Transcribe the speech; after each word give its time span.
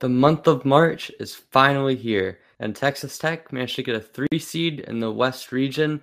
The 0.00 0.08
month 0.08 0.46
of 0.46 0.64
March 0.64 1.12
is 1.20 1.34
finally 1.34 1.94
here, 1.94 2.38
and 2.58 2.74
Texas 2.74 3.18
Tech 3.18 3.52
managed 3.52 3.76
to 3.76 3.82
get 3.82 3.96
a 3.96 4.00
three 4.00 4.38
seed 4.38 4.80
in 4.80 4.98
the 4.98 5.12
West 5.12 5.52
region. 5.52 6.00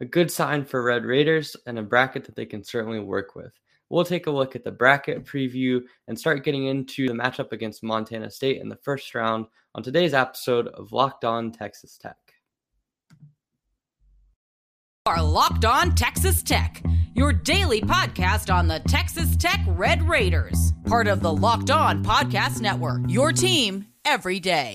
A 0.00 0.04
good 0.04 0.30
sign 0.30 0.64
for 0.64 0.84
Red 0.84 1.04
Raiders 1.04 1.56
and 1.66 1.76
a 1.76 1.82
bracket 1.82 2.24
that 2.26 2.36
they 2.36 2.46
can 2.46 2.62
certainly 2.62 3.00
work 3.00 3.34
with. 3.34 3.52
We'll 3.88 4.04
take 4.04 4.28
a 4.28 4.30
look 4.30 4.54
at 4.54 4.62
the 4.62 4.70
bracket 4.70 5.24
preview 5.24 5.80
and 6.06 6.16
start 6.16 6.44
getting 6.44 6.66
into 6.66 7.08
the 7.08 7.12
matchup 7.12 7.50
against 7.50 7.82
Montana 7.82 8.30
State 8.30 8.60
in 8.60 8.68
the 8.68 8.76
first 8.76 9.12
round 9.16 9.46
on 9.74 9.82
today's 9.82 10.14
episode 10.14 10.68
of 10.68 10.92
Locked 10.92 11.24
On 11.24 11.50
Texas 11.50 11.98
Tech. 11.98 12.18
Are 15.06 15.20
Locked 15.20 15.64
On 15.64 15.92
Texas 15.96 16.44
Tech, 16.44 16.84
your 17.14 17.32
daily 17.32 17.80
podcast 17.80 18.54
on 18.54 18.68
the 18.68 18.80
Texas 18.80 19.36
Tech 19.36 19.60
Red 19.66 20.08
Raiders, 20.08 20.72
part 20.86 21.08
of 21.08 21.20
the 21.20 21.32
Locked 21.32 21.70
On 21.70 22.04
Podcast 22.04 22.60
Network. 22.60 23.00
Your 23.08 23.32
team 23.32 23.86
every 24.04 24.38
day. 24.38 24.74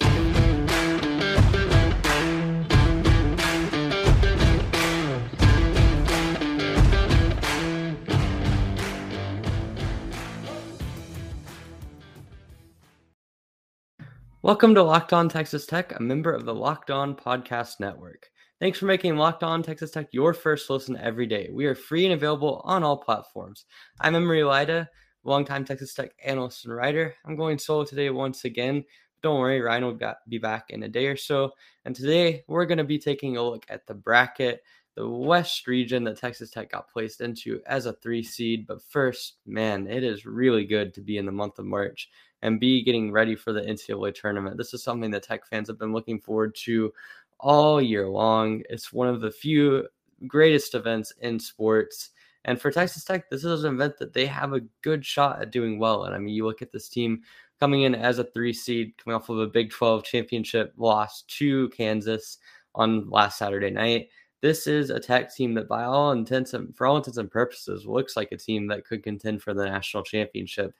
Welcome 14.41 14.75
to 14.75 14.83
Locked 14.83 15.11
On 15.11 15.27
Texas 15.27 15.65
Tech, 15.65 15.99
a 15.99 16.03
member 16.03 16.31
of 16.31 16.45
the 16.45 16.53
Locked 16.53 16.91
On 16.91 17.15
Podcast 17.15 17.79
Network. 17.79 18.29
Thanks 18.65 18.79
for 18.79 18.85
making 18.85 19.15
Locked 19.15 19.43
On 19.43 19.61
Texas 19.61 19.91
Tech 19.91 20.07
your 20.09 20.33
first 20.33 20.71
listen 20.71 20.97
every 20.97 21.27
day. 21.27 21.51
We 21.53 21.67
are 21.67 21.75
free 21.75 22.03
and 22.05 22.15
available 22.15 22.63
on 22.63 22.81
all 22.81 22.97
platforms. 22.97 23.65
I'm 23.99 24.15
Emery 24.15 24.43
Lida, 24.43 24.89
longtime 25.23 25.65
Texas 25.65 25.93
Tech 25.93 26.13
analyst 26.25 26.65
and 26.65 26.73
writer. 26.73 27.13
I'm 27.25 27.35
going 27.35 27.59
solo 27.59 27.85
today 27.85 28.09
once 28.09 28.43
again. 28.43 28.83
Don't 29.21 29.39
worry, 29.39 29.61
Ryan 29.61 29.85
will 29.85 29.99
be 30.27 30.39
back 30.39 30.71
in 30.71 30.81
a 30.81 30.89
day 30.89 31.05
or 31.05 31.15
so. 31.15 31.51
And 31.85 31.95
today 31.95 32.43
we're 32.47 32.65
going 32.65 32.79
to 32.79 32.83
be 32.83 32.97
taking 32.97 33.37
a 33.37 33.43
look 33.43 33.67
at 33.69 33.85
the 33.85 33.93
bracket, 33.93 34.63
the 34.95 35.07
West 35.07 35.67
region 35.67 36.03
that 36.05 36.17
Texas 36.17 36.49
Tech 36.49 36.71
got 36.71 36.89
placed 36.89 37.21
into 37.21 37.61
as 37.67 37.85
a 37.85 37.93
three 37.93 38.23
seed. 38.23 38.65
But 38.65 38.81
first, 38.81 39.35
man, 39.45 39.85
it 39.85 40.03
is 40.03 40.25
really 40.25 40.65
good 40.65 40.91
to 40.95 41.01
be 41.01 41.19
in 41.19 41.27
the 41.27 41.31
month 41.31 41.59
of 41.59 41.65
March 41.65 42.09
and 42.41 42.59
be 42.59 42.83
getting 42.83 43.11
ready 43.11 43.35
for 43.35 43.53
the 43.53 43.61
NCAA 43.61 44.13
tournament. 44.13 44.57
This 44.57 44.73
is 44.73 44.83
something 44.83 45.11
that 45.11 45.23
Tech 45.23 45.45
fans 45.47 45.67
have 45.67 45.79
been 45.79 45.93
looking 45.93 46.19
forward 46.19 46.55
to 46.63 46.91
all 47.39 47.81
year 47.81 48.07
long. 48.07 48.63
It's 48.69 48.93
one 48.93 49.07
of 49.07 49.21
the 49.21 49.31
few 49.31 49.87
greatest 50.27 50.75
events 50.75 51.13
in 51.21 51.39
sports. 51.39 52.11
And 52.45 52.61
for 52.61 52.71
Texas 52.71 53.03
Tech, 53.03 53.29
this 53.29 53.43
is 53.43 53.63
an 53.63 53.75
event 53.75 53.97
that 53.99 54.13
they 54.13 54.25
have 54.27 54.53
a 54.53 54.61
good 54.81 55.05
shot 55.05 55.41
at 55.41 55.51
doing 55.51 55.79
well. 55.79 56.05
And 56.05 56.15
I 56.15 56.19
mean, 56.19 56.33
you 56.33 56.45
look 56.45 56.61
at 56.61 56.71
this 56.71 56.89
team 56.89 57.21
coming 57.59 57.83
in 57.83 57.95
as 57.95 58.19
a 58.19 58.23
three 58.23 58.53
seed, 58.53 58.93
coming 58.97 59.15
off 59.15 59.29
of 59.29 59.39
a 59.39 59.47
Big 59.47 59.71
12 59.71 60.03
championship 60.03 60.73
loss 60.77 61.23
to 61.23 61.69
Kansas 61.69 62.37
on 62.75 63.09
last 63.09 63.37
Saturday 63.37 63.71
night. 63.71 64.09
This 64.41 64.67
is 64.67 64.89
a 64.91 64.99
Tech 64.99 65.33
team 65.33 65.55
that, 65.55 65.67
by 65.67 65.85
all 65.85 66.11
intents 66.11 66.53
and 66.53 66.75
for 66.75 66.85
all 66.85 66.97
intents 66.97 67.17
and 67.17 67.31
purposes, 67.31 67.85
looks 67.85 68.15
like 68.15 68.31
a 68.31 68.37
team 68.37 68.67
that 68.67 68.85
could 68.85 69.03
contend 69.03 69.41
for 69.41 69.53
the 69.53 69.65
national 69.65 70.03
championship. 70.03 70.73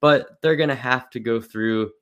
But 0.00 0.40
they're 0.42 0.56
going 0.56 0.68
to 0.68 0.74
have 0.74 1.08
to 1.10 1.20
go 1.20 1.40
through 1.40 1.92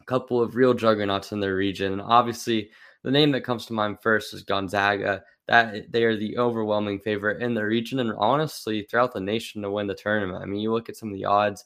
a 0.00 0.04
couple 0.04 0.42
of 0.42 0.56
real 0.56 0.74
juggernauts 0.74 1.30
in 1.30 1.38
their 1.38 1.54
region. 1.54 1.92
And 1.92 2.02
obviously, 2.02 2.70
the 3.02 3.10
name 3.10 3.30
that 3.32 3.42
comes 3.42 3.66
to 3.66 3.72
mind 3.72 3.98
first 4.02 4.34
is 4.34 4.42
Gonzaga. 4.42 5.22
That 5.48 5.90
they 5.90 6.04
are 6.04 6.16
the 6.16 6.38
overwhelming 6.38 7.00
favorite 7.00 7.42
in 7.42 7.54
the 7.54 7.64
region 7.64 7.98
and 7.98 8.12
honestly 8.16 8.82
throughout 8.82 9.12
the 9.12 9.20
nation 9.20 9.62
to 9.62 9.70
win 9.70 9.88
the 9.88 9.94
tournament. 9.94 10.42
I 10.42 10.46
mean, 10.46 10.60
you 10.60 10.72
look 10.72 10.88
at 10.88 10.96
some 10.96 11.08
of 11.08 11.14
the 11.14 11.24
odds, 11.24 11.64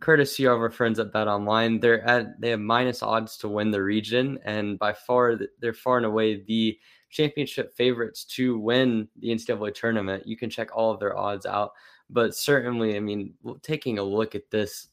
courtesy 0.00 0.46
of 0.46 0.58
our 0.58 0.70
friends 0.70 0.98
at 0.98 1.12
Bet 1.12 1.28
Online, 1.28 1.80
they're 1.80 2.02
at 2.02 2.40
they 2.40 2.50
have 2.50 2.60
minus 2.60 3.02
odds 3.02 3.36
to 3.38 3.48
win 3.48 3.70
the 3.70 3.82
region, 3.82 4.38
and 4.44 4.78
by 4.78 4.92
far 4.92 5.38
they're 5.60 5.74
far 5.74 5.96
and 5.96 6.06
away 6.06 6.42
the 6.42 6.78
championship 7.10 7.74
favorites 7.74 8.24
to 8.24 8.58
win 8.58 9.08
the 9.18 9.28
NCAA 9.28 9.74
tournament. 9.74 10.26
You 10.26 10.36
can 10.36 10.48
check 10.48 10.68
all 10.72 10.92
of 10.92 11.00
their 11.00 11.16
odds 11.16 11.46
out, 11.46 11.72
but 12.08 12.34
certainly, 12.36 12.96
I 12.96 13.00
mean, 13.00 13.34
taking 13.62 13.98
a 13.98 14.02
look 14.02 14.34
at 14.34 14.50
this 14.50 14.88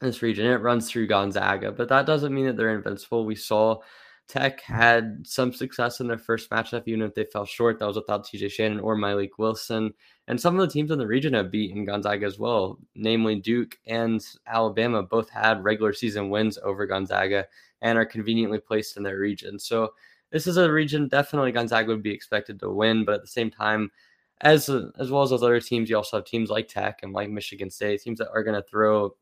this 0.00 0.22
region, 0.22 0.46
it 0.46 0.60
runs 0.60 0.90
through 0.90 1.06
Gonzaga, 1.06 1.70
but 1.70 1.88
that 1.88 2.06
doesn't 2.06 2.34
mean 2.34 2.46
that 2.46 2.56
they're 2.56 2.74
invincible. 2.74 3.24
We 3.24 3.36
saw 3.36 3.80
Tech 4.28 4.60
had 4.62 5.26
some 5.26 5.52
success 5.52 6.00
in 6.00 6.06
their 6.06 6.18
first 6.18 6.48
matchup, 6.50 6.84
even 6.86 7.02
if 7.02 7.14
they 7.14 7.24
fell 7.24 7.44
short. 7.44 7.78
That 7.78 7.86
was 7.86 7.96
without 7.96 8.26
TJ 8.26 8.50
Shannon 8.50 8.80
or 8.80 8.96
Mylik 8.96 9.30
Wilson. 9.38 9.92
And 10.28 10.40
some 10.40 10.58
of 10.58 10.66
the 10.66 10.72
teams 10.72 10.90
in 10.90 10.98
the 10.98 11.06
region 11.06 11.34
have 11.34 11.50
beaten 11.50 11.84
Gonzaga 11.84 12.24
as 12.24 12.38
well, 12.38 12.78
namely 12.94 13.36
Duke 13.36 13.78
and 13.86 14.24
Alabama, 14.46 15.02
both 15.02 15.28
had 15.28 15.64
regular 15.64 15.92
season 15.92 16.30
wins 16.30 16.58
over 16.62 16.86
Gonzaga 16.86 17.46
and 17.82 17.98
are 17.98 18.06
conveniently 18.06 18.58
placed 18.58 18.96
in 18.96 19.02
their 19.02 19.18
region. 19.18 19.58
So 19.58 19.92
this 20.30 20.46
is 20.46 20.56
a 20.56 20.72
region 20.72 21.08
definitely 21.08 21.52
Gonzaga 21.52 21.88
would 21.88 22.02
be 22.02 22.12
expected 22.12 22.58
to 22.60 22.70
win, 22.70 23.04
but 23.04 23.16
at 23.16 23.20
the 23.20 23.26
same 23.26 23.50
time, 23.50 23.90
as 24.40 24.68
as 24.98 25.10
well 25.10 25.22
as 25.22 25.30
those 25.30 25.42
other 25.42 25.60
teams, 25.60 25.88
you 25.88 25.96
also 25.96 26.16
have 26.16 26.26
teams 26.26 26.50
like 26.50 26.68
Tech 26.68 27.00
and 27.02 27.12
like 27.12 27.30
Michigan 27.30 27.70
State, 27.70 28.02
teams 28.02 28.18
that 28.18 28.30
are 28.32 28.42
going 28.42 28.60
to 28.60 28.68
throw 28.68 29.14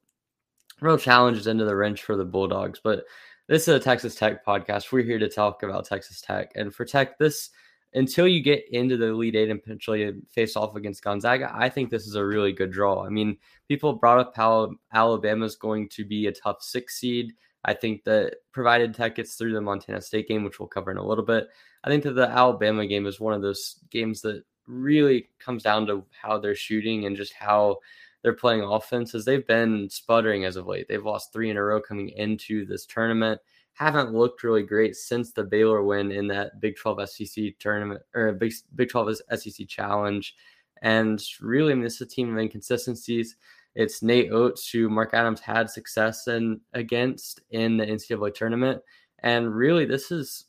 real 0.81 0.97
challenges 0.97 1.47
into 1.47 1.65
the 1.65 1.77
wrench 1.77 2.03
for 2.03 2.17
the 2.17 2.25
Bulldogs. 2.25 2.81
But 2.82 3.05
this 3.50 3.66
is 3.66 3.75
a 3.75 3.81
Texas 3.81 4.15
Tech 4.15 4.47
podcast. 4.47 4.93
We're 4.93 5.03
here 5.03 5.19
to 5.19 5.28
talk 5.28 5.65
about 5.65 5.84
Texas 5.84 6.21
Tech. 6.21 6.53
And 6.55 6.72
for 6.72 6.84
Tech, 6.84 7.19
this 7.19 7.50
until 7.94 8.28
you 8.28 8.41
get 8.41 8.62
into 8.71 8.97
the 8.97 9.06
Elite 9.06 9.34
Eight 9.34 9.50
and 9.50 9.61
potentially 9.61 10.15
face 10.31 10.55
off 10.55 10.77
against 10.77 11.03
Gonzaga, 11.03 11.50
I 11.53 11.69
think 11.69 11.91
this 11.91 12.06
is 12.06 12.15
a 12.15 12.25
really 12.25 12.53
good 12.53 12.71
draw. 12.71 13.05
I 13.05 13.09
mean, 13.09 13.37
people 13.66 13.94
brought 13.94 14.21
up 14.21 14.34
how 14.37 14.71
Alabama 14.94 15.47
is 15.47 15.56
going 15.56 15.88
to 15.88 16.05
be 16.05 16.28
a 16.28 16.33
tough 16.33 16.62
six 16.62 17.00
seed. 17.00 17.33
I 17.65 17.75
think 17.75 18.05
that 18.05 18.37
provided 18.53 18.94
Tech 18.94 19.16
gets 19.16 19.34
through 19.34 19.55
the 19.55 19.61
Montana 19.61 20.00
State 20.00 20.28
game, 20.28 20.44
which 20.44 20.61
we'll 20.61 20.69
cover 20.69 20.93
in 20.93 20.97
a 20.97 21.05
little 21.05 21.25
bit, 21.25 21.49
I 21.82 21.88
think 21.88 22.05
that 22.05 22.12
the 22.12 22.28
Alabama 22.28 22.87
game 22.87 23.05
is 23.05 23.19
one 23.19 23.34
of 23.34 23.43
those 23.43 23.81
games 23.91 24.21
that 24.21 24.44
really 24.69 25.28
comes 25.41 25.65
down 25.65 25.88
to 25.88 26.05
how 26.22 26.38
they're 26.38 26.55
shooting 26.55 27.05
and 27.05 27.17
just 27.17 27.32
how 27.32 27.78
they're 28.22 28.32
playing 28.34 28.62
offense 28.62 29.14
as 29.14 29.25
they've 29.25 29.47
been 29.47 29.88
sputtering 29.88 30.44
as 30.44 30.56
of 30.56 30.66
late. 30.66 30.88
They've 30.88 31.04
lost 31.04 31.32
three 31.32 31.50
in 31.50 31.56
a 31.56 31.62
row 31.62 31.81
coming 31.81 32.10
into 32.10 32.66
this 32.66 32.86
tournament. 32.86 33.41
Haven't 33.72 34.12
looked 34.12 34.42
really 34.42 34.62
great 34.62 34.97
since 34.97 35.32
the 35.32 35.44
Baylor 35.44 35.82
win 35.82 36.10
in 36.10 36.26
that 36.28 36.60
Big 36.60 36.76
12 36.76 37.08
SEC 37.08 37.58
tournament 37.58 38.03
or 38.14 38.32
Big, 38.32 38.53
Big 38.75 38.91
12 38.91 39.16
SEC 39.36 39.66
challenge. 39.69 40.34
And 40.82 41.22
really, 41.41 41.72
I 41.72 41.75
mean, 41.75 41.84
this 41.84 41.94
is 41.94 42.03
a 42.03 42.06
team 42.06 42.32
of 42.32 42.38
inconsistencies. 42.38 43.36
It's 43.75 44.03
Nate 44.03 44.32
Oats, 44.32 44.69
who 44.69 44.91
Mark 44.91 45.14
Adams 45.14 45.41
had 45.41 45.70
success 45.70 46.26
in 46.26 46.60
against 46.75 47.41
in 47.50 47.76
the 47.76 47.87
NCAA 47.87 48.34
tournament. 48.34 48.82
And 49.22 49.54
really, 49.54 49.84
this 49.84 50.10
is 50.10 50.47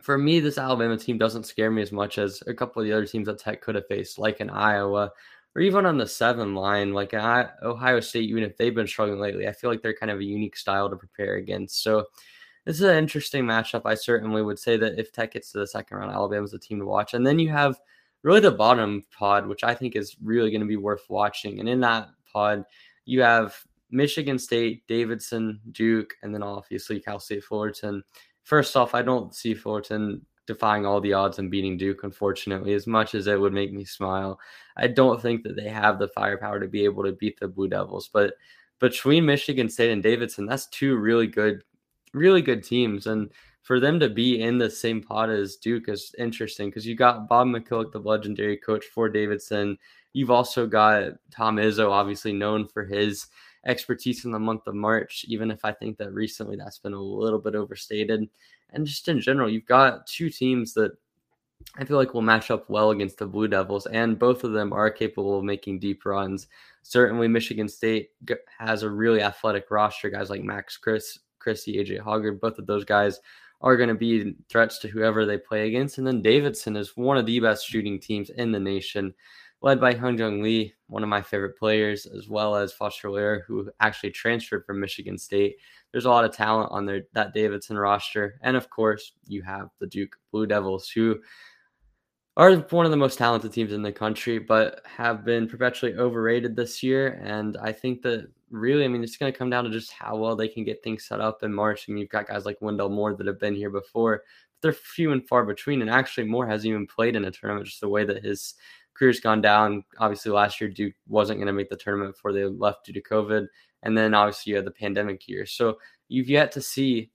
for 0.00 0.18
me, 0.18 0.40
this 0.40 0.58
Alabama 0.58 0.96
team 0.96 1.18
doesn't 1.18 1.46
scare 1.46 1.70
me 1.70 1.82
as 1.82 1.92
much 1.92 2.18
as 2.18 2.42
a 2.46 2.54
couple 2.54 2.82
of 2.82 2.88
the 2.88 2.92
other 2.92 3.06
teams 3.06 3.26
that 3.26 3.38
Tech 3.38 3.60
could 3.60 3.76
have 3.76 3.86
faced, 3.86 4.18
like 4.18 4.40
in 4.40 4.50
Iowa 4.50 5.12
or 5.54 5.62
even 5.62 5.86
on 5.86 5.98
the 5.98 6.06
seven 6.06 6.54
line, 6.54 6.92
like 6.92 7.12
Ohio 7.14 8.00
State, 8.00 8.28
even 8.28 8.42
if 8.42 8.56
they've 8.56 8.74
been 8.74 8.86
struggling 8.86 9.20
lately, 9.20 9.46
I 9.46 9.52
feel 9.52 9.70
like 9.70 9.82
they're 9.82 9.94
kind 9.94 10.10
of 10.10 10.18
a 10.18 10.24
unique 10.24 10.56
style 10.56 10.88
to 10.88 10.96
prepare 10.96 11.34
against. 11.34 11.82
So 11.82 12.06
this 12.64 12.76
is 12.76 12.82
an 12.82 12.96
interesting 12.96 13.44
matchup. 13.44 13.82
I 13.84 13.94
certainly 13.94 14.42
would 14.42 14.58
say 14.58 14.76
that 14.76 14.98
if 14.98 15.12
Tech 15.12 15.32
gets 15.32 15.52
to 15.52 15.58
the 15.58 15.66
second 15.66 15.98
round, 15.98 16.12
Alabama's 16.12 16.54
a 16.54 16.58
team 16.58 16.78
to 16.78 16.86
watch. 16.86 17.14
And 17.14 17.26
then 17.26 17.38
you 17.38 17.50
have 17.50 17.78
really 18.22 18.40
the 18.40 18.52
bottom 18.52 19.04
pod, 19.10 19.46
which 19.46 19.64
I 19.64 19.74
think 19.74 19.96
is 19.96 20.16
really 20.22 20.50
going 20.50 20.60
to 20.60 20.66
be 20.66 20.76
worth 20.76 21.04
watching. 21.08 21.60
And 21.60 21.68
in 21.68 21.80
that 21.80 22.08
pod, 22.32 22.64
you 23.04 23.20
have 23.20 23.56
Michigan 23.90 24.38
State, 24.38 24.86
Davidson, 24.86 25.60
Duke, 25.72 26.14
and 26.22 26.32
then 26.32 26.42
obviously 26.42 27.00
Cal 27.00 27.18
State 27.18 27.44
Fullerton. 27.44 28.02
First 28.44 28.76
off, 28.76 28.94
I 28.94 29.02
don't 29.02 29.34
see 29.34 29.54
Fullerton 29.54 30.24
defying 30.46 30.84
all 30.84 31.00
the 31.00 31.12
odds 31.12 31.38
and 31.38 31.50
beating 31.50 31.76
Duke, 31.76 32.02
unfortunately, 32.02 32.74
as 32.74 32.86
much 32.86 33.14
as 33.14 33.26
it 33.26 33.40
would 33.40 33.52
make 33.52 33.72
me 33.72 33.84
smile. 33.84 34.38
I 34.76 34.88
don't 34.88 35.20
think 35.20 35.42
that 35.44 35.56
they 35.56 35.68
have 35.68 35.98
the 35.98 36.08
firepower 36.08 36.60
to 36.60 36.68
be 36.68 36.84
able 36.84 37.04
to 37.04 37.12
beat 37.12 37.38
the 37.38 37.48
Blue 37.48 37.68
Devils. 37.68 38.10
But 38.12 38.34
between 38.80 39.24
Michigan 39.24 39.68
State 39.68 39.90
and 39.90 40.02
Davidson, 40.02 40.46
that's 40.46 40.66
two 40.66 40.96
really 40.96 41.26
good, 41.26 41.62
really 42.12 42.42
good 42.42 42.64
teams. 42.64 43.06
And 43.06 43.30
for 43.62 43.78
them 43.78 44.00
to 44.00 44.08
be 44.08 44.42
in 44.42 44.58
the 44.58 44.68
same 44.68 45.00
pot 45.00 45.30
as 45.30 45.56
Duke 45.56 45.88
is 45.88 46.14
interesting 46.18 46.68
because 46.68 46.86
you 46.86 46.96
got 46.96 47.28
Bob 47.28 47.46
McKillop, 47.46 47.92
the 47.92 48.00
legendary 48.00 48.56
coach 48.56 48.84
for 48.86 49.08
Davidson. 49.08 49.78
You've 50.12 50.32
also 50.32 50.66
got 50.66 51.12
Tom 51.30 51.56
Izzo, 51.56 51.90
obviously 51.90 52.32
known 52.32 52.66
for 52.66 52.84
his 52.84 53.28
expertise 53.64 54.24
in 54.24 54.32
the 54.32 54.38
month 54.38 54.66
of 54.66 54.74
March, 54.74 55.24
even 55.28 55.50
if 55.52 55.64
I 55.64 55.70
think 55.70 55.96
that 55.98 56.12
recently 56.12 56.56
that's 56.56 56.80
been 56.80 56.92
a 56.92 57.00
little 57.00 57.38
bit 57.38 57.54
overstated 57.54 58.28
and 58.72 58.86
just 58.86 59.08
in 59.08 59.20
general, 59.20 59.50
you've 59.50 59.66
got 59.66 60.06
two 60.06 60.30
teams 60.30 60.74
that 60.74 60.92
I 61.76 61.84
feel 61.84 61.96
like 61.96 62.12
will 62.12 62.22
match 62.22 62.50
up 62.50 62.68
well 62.68 62.90
against 62.90 63.18
the 63.18 63.26
Blue 63.26 63.48
Devils, 63.48 63.86
and 63.86 64.18
both 64.18 64.44
of 64.44 64.52
them 64.52 64.72
are 64.72 64.90
capable 64.90 65.38
of 65.38 65.44
making 65.44 65.78
deep 65.78 66.04
runs. 66.04 66.48
Certainly, 66.82 67.28
Michigan 67.28 67.68
State 67.68 68.10
has 68.58 68.82
a 68.82 68.90
really 68.90 69.22
athletic 69.22 69.70
roster. 69.70 70.10
Guys 70.10 70.30
like 70.30 70.42
Max 70.42 70.76
Chris, 70.76 71.20
Christie, 71.38 71.76
AJ 71.76 72.00
Hoggard, 72.00 72.40
both 72.40 72.58
of 72.58 72.66
those 72.66 72.84
guys 72.84 73.20
are 73.60 73.76
going 73.76 73.88
to 73.88 73.94
be 73.94 74.34
threats 74.48 74.78
to 74.80 74.88
whoever 74.88 75.24
they 75.24 75.38
play 75.38 75.68
against. 75.68 75.98
And 75.98 76.06
then 76.06 76.20
Davidson 76.20 76.76
is 76.76 76.96
one 76.96 77.16
of 77.16 77.26
the 77.26 77.38
best 77.40 77.66
shooting 77.66 78.00
teams 78.00 78.30
in 78.30 78.50
the 78.50 78.58
nation. 78.60 79.14
Led 79.62 79.80
by 79.80 79.94
Hyunjung 79.94 80.42
Lee, 80.42 80.74
one 80.88 81.02
of 81.02 81.08
my 81.08 81.22
favorite 81.22 81.56
players, 81.58 82.04
as 82.06 82.28
well 82.28 82.56
as 82.56 82.72
Foster 82.72 83.08
Loyer, 83.08 83.44
who 83.46 83.70
actually 83.80 84.10
transferred 84.10 84.66
from 84.66 84.80
Michigan 84.80 85.16
State. 85.16 85.56
There's 85.92 86.04
a 86.04 86.10
lot 86.10 86.24
of 86.24 86.34
talent 86.34 86.70
on 86.72 86.84
their 86.84 87.02
that 87.12 87.32
Davidson 87.32 87.78
roster, 87.78 88.38
and 88.42 88.56
of 88.56 88.68
course, 88.68 89.12
you 89.26 89.42
have 89.42 89.68
the 89.78 89.86
Duke 89.86 90.16
Blue 90.32 90.46
Devils, 90.46 90.90
who 90.90 91.20
are 92.36 92.56
one 92.70 92.86
of 92.86 92.90
the 92.90 92.96
most 92.96 93.18
talented 93.18 93.52
teams 93.52 93.72
in 93.72 93.82
the 93.82 93.92
country, 93.92 94.38
but 94.38 94.80
have 94.86 95.24
been 95.24 95.46
perpetually 95.46 95.94
overrated 95.94 96.56
this 96.56 96.82
year. 96.82 97.20
And 97.22 97.58
I 97.58 97.72
think 97.72 98.00
that 98.02 98.26
really, 98.50 98.84
I 98.84 98.88
mean, 98.88 99.04
it's 99.04 99.18
going 99.18 99.30
to 99.30 99.38
come 99.38 99.50
down 99.50 99.64
to 99.64 99.70
just 99.70 99.92
how 99.92 100.16
well 100.16 100.34
they 100.34 100.48
can 100.48 100.64
get 100.64 100.82
things 100.82 101.04
set 101.04 101.20
up 101.20 101.42
in 101.42 101.52
March. 101.52 101.84
I 101.86 101.92
mean, 101.92 101.98
you've 102.00 102.08
got 102.08 102.28
guys 102.28 102.46
like 102.46 102.56
Wendell 102.62 102.88
Moore 102.88 103.14
that 103.14 103.26
have 103.26 103.38
been 103.38 103.54
here 103.54 103.68
before, 103.68 104.22
but 104.54 104.62
they're 104.62 104.72
few 104.72 105.12
and 105.12 105.28
far 105.28 105.44
between. 105.44 105.82
And 105.82 105.90
actually, 105.90 106.24
Moore 106.24 106.46
hasn't 106.46 106.70
even 106.70 106.86
played 106.86 107.16
in 107.16 107.26
a 107.26 107.30
tournament, 107.30 107.66
just 107.66 107.82
the 107.82 107.88
way 107.88 108.04
that 108.06 108.24
his 108.24 108.54
career's 108.94 109.20
gone 109.20 109.40
down. 109.40 109.84
Obviously, 109.98 110.32
last 110.32 110.60
year, 110.60 110.70
Duke 110.70 110.94
wasn't 111.08 111.38
going 111.38 111.46
to 111.46 111.52
make 111.52 111.70
the 111.70 111.76
tournament 111.76 112.14
before 112.14 112.32
they 112.32 112.44
left 112.44 112.86
due 112.86 112.92
to 112.92 113.02
COVID. 113.02 113.46
And 113.82 113.96
then 113.96 114.14
obviously, 114.14 114.50
you 114.50 114.56
had 114.56 114.64
the 114.64 114.70
pandemic 114.70 115.26
year. 115.28 115.46
So 115.46 115.78
you've 116.08 116.28
yet 116.28 116.52
to 116.52 116.60
see 116.60 117.10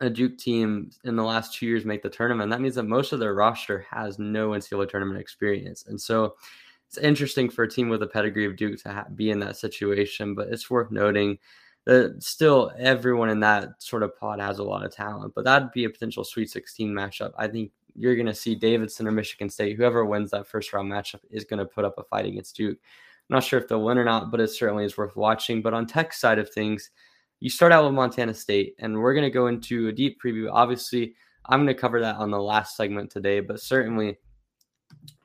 a 0.00 0.08
Duke 0.08 0.38
team 0.38 0.90
in 1.04 1.16
the 1.16 1.24
last 1.24 1.54
two 1.54 1.66
years 1.66 1.84
make 1.84 2.02
the 2.02 2.08
tournament. 2.08 2.50
That 2.50 2.60
means 2.60 2.76
that 2.76 2.84
most 2.84 3.12
of 3.12 3.20
their 3.20 3.34
roster 3.34 3.84
has 3.90 4.18
no 4.18 4.50
NCAA 4.50 4.88
tournament 4.88 5.20
experience. 5.20 5.84
And 5.86 6.00
so 6.00 6.36
it's 6.86 6.98
interesting 6.98 7.50
for 7.50 7.64
a 7.64 7.70
team 7.70 7.88
with 7.88 8.02
a 8.02 8.06
pedigree 8.06 8.46
of 8.46 8.56
Duke 8.56 8.80
to 8.82 8.92
ha- 8.92 9.06
be 9.14 9.30
in 9.30 9.40
that 9.40 9.56
situation, 9.56 10.34
but 10.34 10.48
it's 10.48 10.70
worth 10.70 10.90
noting 10.90 11.38
that 11.84 12.22
still 12.22 12.70
everyone 12.78 13.28
in 13.28 13.40
that 13.40 13.82
sort 13.82 14.02
of 14.02 14.16
pod 14.18 14.40
has 14.40 14.58
a 14.58 14.64
lot 14.64 14.84
of 14.84 14.94
talent, 14.94 15.32
but 15.34 15.44
that'd 15.44 15.72
be 15.72 15.84
a 15.84 15.90
potential 15.90 16.24
Sweet 16.24 16.50
16 16.50 16.92
matchup. 16.92 17.32
I 17.36 17.48
think 17.48 17.72
you're 17.98 18.14
going 18.14 18.26
to 18.26 18.34
see 18.34 18.54
Davidson 18.54 19.08
or 19.08 19.12
Michigan 19.12 19.50
State, 19.50 19.76
whoever 19.76 20.04
wins 20.04 20.30
that 20.30 20.46
first 20.46 20.72
round 20.72 20.90
matchup, 20.90 21.20
is 21.30 21.44
going 21.44 21.58
to 21.58 21.66
put 21.66 21.84
up 21.84 21.94
a 21.98 22.04
fight 22.04 22.26
against 22.26 22.56
Duke. 22.56 22.78
I'm 22.78 23.34
not 23.34 23.44
sure 23.44 23.58
if 23.58 23.68
they'll 23.68 23.82
win 23.82 23.98
or 23.98 24.04
not, 24.04 24.30
but 24.30 24.40
it 24.40 24.48
certainly 24.48 24.84
is 24.84 24.96
worth 24.96 25.16
watching. 25.16 25.60
But 25.60 25.74
on 25.74 25.86
tech 25.86 26.12
side 26.12 26.38
of 26.38 26.48
things, 26.50 26.90
you 27.40 27.50
start 27.50 27.72
out 27.72 27.84
with 27.84 27.94
Montana 27.94 28.34
State, 28.34 28.74
and 28.78 28.96
we're 28.96 29.14
going 29.14 29.24
to 29.24 29.30
go 29.30 29.48
into 29.48 29.88
a 29.88 29.92
deep 29.92 30.18
preview. 30.24 30.48
Obviously, 30.50 31.14
I'm 31.46 31.60
going 31.60 31.74
to 31.74 31.80
cover 31.80 32.00
that 32.00 32.16
on 32.16 32.30
the 32.30 32.40
last 32.40 32.76
segment 32.76 33.10
today, 33.10 33.40
but 33.40 33.60
certainly 33.60 34.18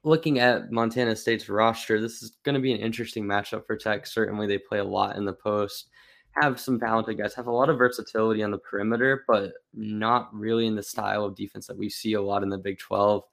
looking 0.03 0.39
at 0.39 0.71
Montana 0.71 1.15
State's 1.15 1.49
roster, 1.49 2.01
this 2.01 2.21
is 2.21 2.37
going 2.43 2.55
to 2.55 2.61
be 2.61 2.73
an 2.73 2.79
interesting 2.79 3.23
matchup 3.23 3.65
for 3.65 3.75
Tech. 3.75 4.05
Certainly, 4.05 4.47
they 4.47 4.57
play 4.57 4.79
a 4.79 4.83
lot 4.83 5.15
in 5.15 5.25
the 5.25 5.33
post, 5.33 5.89
have 6.35 6.59
some 6.59 6.79
talented 6.79 7.17
guys, 7.17 7.33
have 7.33 7.47
a 7.47 7.51
lot 7.51 7.69
of 7.69 7.77
versatility 7.77 8.43
on 8.43 8.51
the 8.51 8.57
perimeter, 8.57 9.23
but 9.27 9.53
not 9.73 10.33
really 10.33 10.65
in 10.65 10.75
the 10.75 10.83
style 10.83 11.25
of 11.25 11.35
defense 11.35 11.67
that 11.67 11.77
we 11.77 11.89
see 11.89 12.13
a 12.13 12.21
lot 12.21 12.43
in 12.43 12.49
the 12.49 12.57
Big 12.57 12.79
12. 12.79 13.23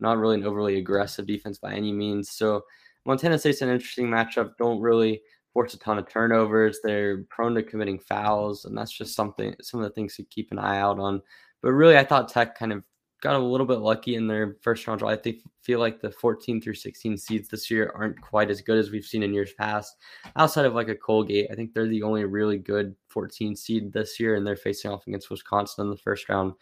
Not 0.00 0.18
really 0.18 0.36
an 0.36 0.44
overly 0.44 0.78
aggressive 0.78 1.26
defense 1.26 1.58
by 1.58 1.72
any 1.72 1.92
means. 1.92 2.30
So, 2.30 2.62
Montana 3.04 3.38
State's 3.38 3.62
an 3.62 3.68
interesting 3.68 4.08
matchup. 4.08 4.52
Don't 4.58 4.80
really 4.80 5.22
force 5.52 5.74
a 5.74 5.78
ton 5.78 5.98
of 5.98 6.08
turnovers. 6.08 6.80
They're 6.82 7.22
prone 7.30 7.54
to 7.54 7.62
committing 7.62 7.98
fouls, 7.98 8.64
and 8.64 8.76
that's 8.76 8.92
just 8.92 9.14
something 9.14 9.54
some 9.62 9.80
of 9.80 9.84
the 9.84 9.94
things 9.94 10.16
to 10.16 10.24
keep 10.24 10.52
an 10.52 10.58
eye 10.58 10.80
out 10.80 10.98
on. 10.98 11.22
But 11.62 11.72
really, 11.72 11.96
I 11.96 12.04
thought 12.04 12.28
Tech 12.28 12.58
kind 12.58 12.72
of 12.72 12.82
got 13.26 13.40
a 13.40 13.44
little 13.44 13.66
bit 13.66 13.80
lucky 13.80 14.14
in 14.14 14.28
their 14.28 14.56
first 14.62 14.86
round 14.86 15.00
draw. 15.00 15.10
I 15.10 15.16
think 15.16 15.40
feel 15.62 15.80
like 15.80 16.00
the 16.00 16.12
14 16.12 16.60
through 16.60 16.74
16 16.74 17.18
seeds 17.18 17.48
this 17.48 17.68
year 17.68 17.92
aren't 17.96 18.20
quite 18.20 18.50
as 18.50 18.60
good 18.60 18.78
as 18.78 18.92
we've 18.92 19.04
seen 19.04 19.24
in 19.24 19.34
years 19.34 19.52
past. 19.54 19.96
Outside 20.36 20.64
of 20.64 20.74
like 20.74 20.88
a 20.88 20.94
Colgate, 20.94 21.48
I 21.50 21.56
think 21.56 21.74
they're 21.74 21.88
the 21.88 22.04
only 22.04 22.24
really 22.24 22.56
good 22.56 22.94
14 23.08 23.56
seed 23.56 23.92
this 23.92 24.20
year, 24.20 24.36
and 24.36 24.46
they're 24.46 24.54
facing 24.54 24.92
off 24.92 25.08
against 25.08 25.28
Wisconsin 25.28 25.86
in 25.86 25.90
the 25.90 25.96
first 25.96 26.28
round. 26.28 26.52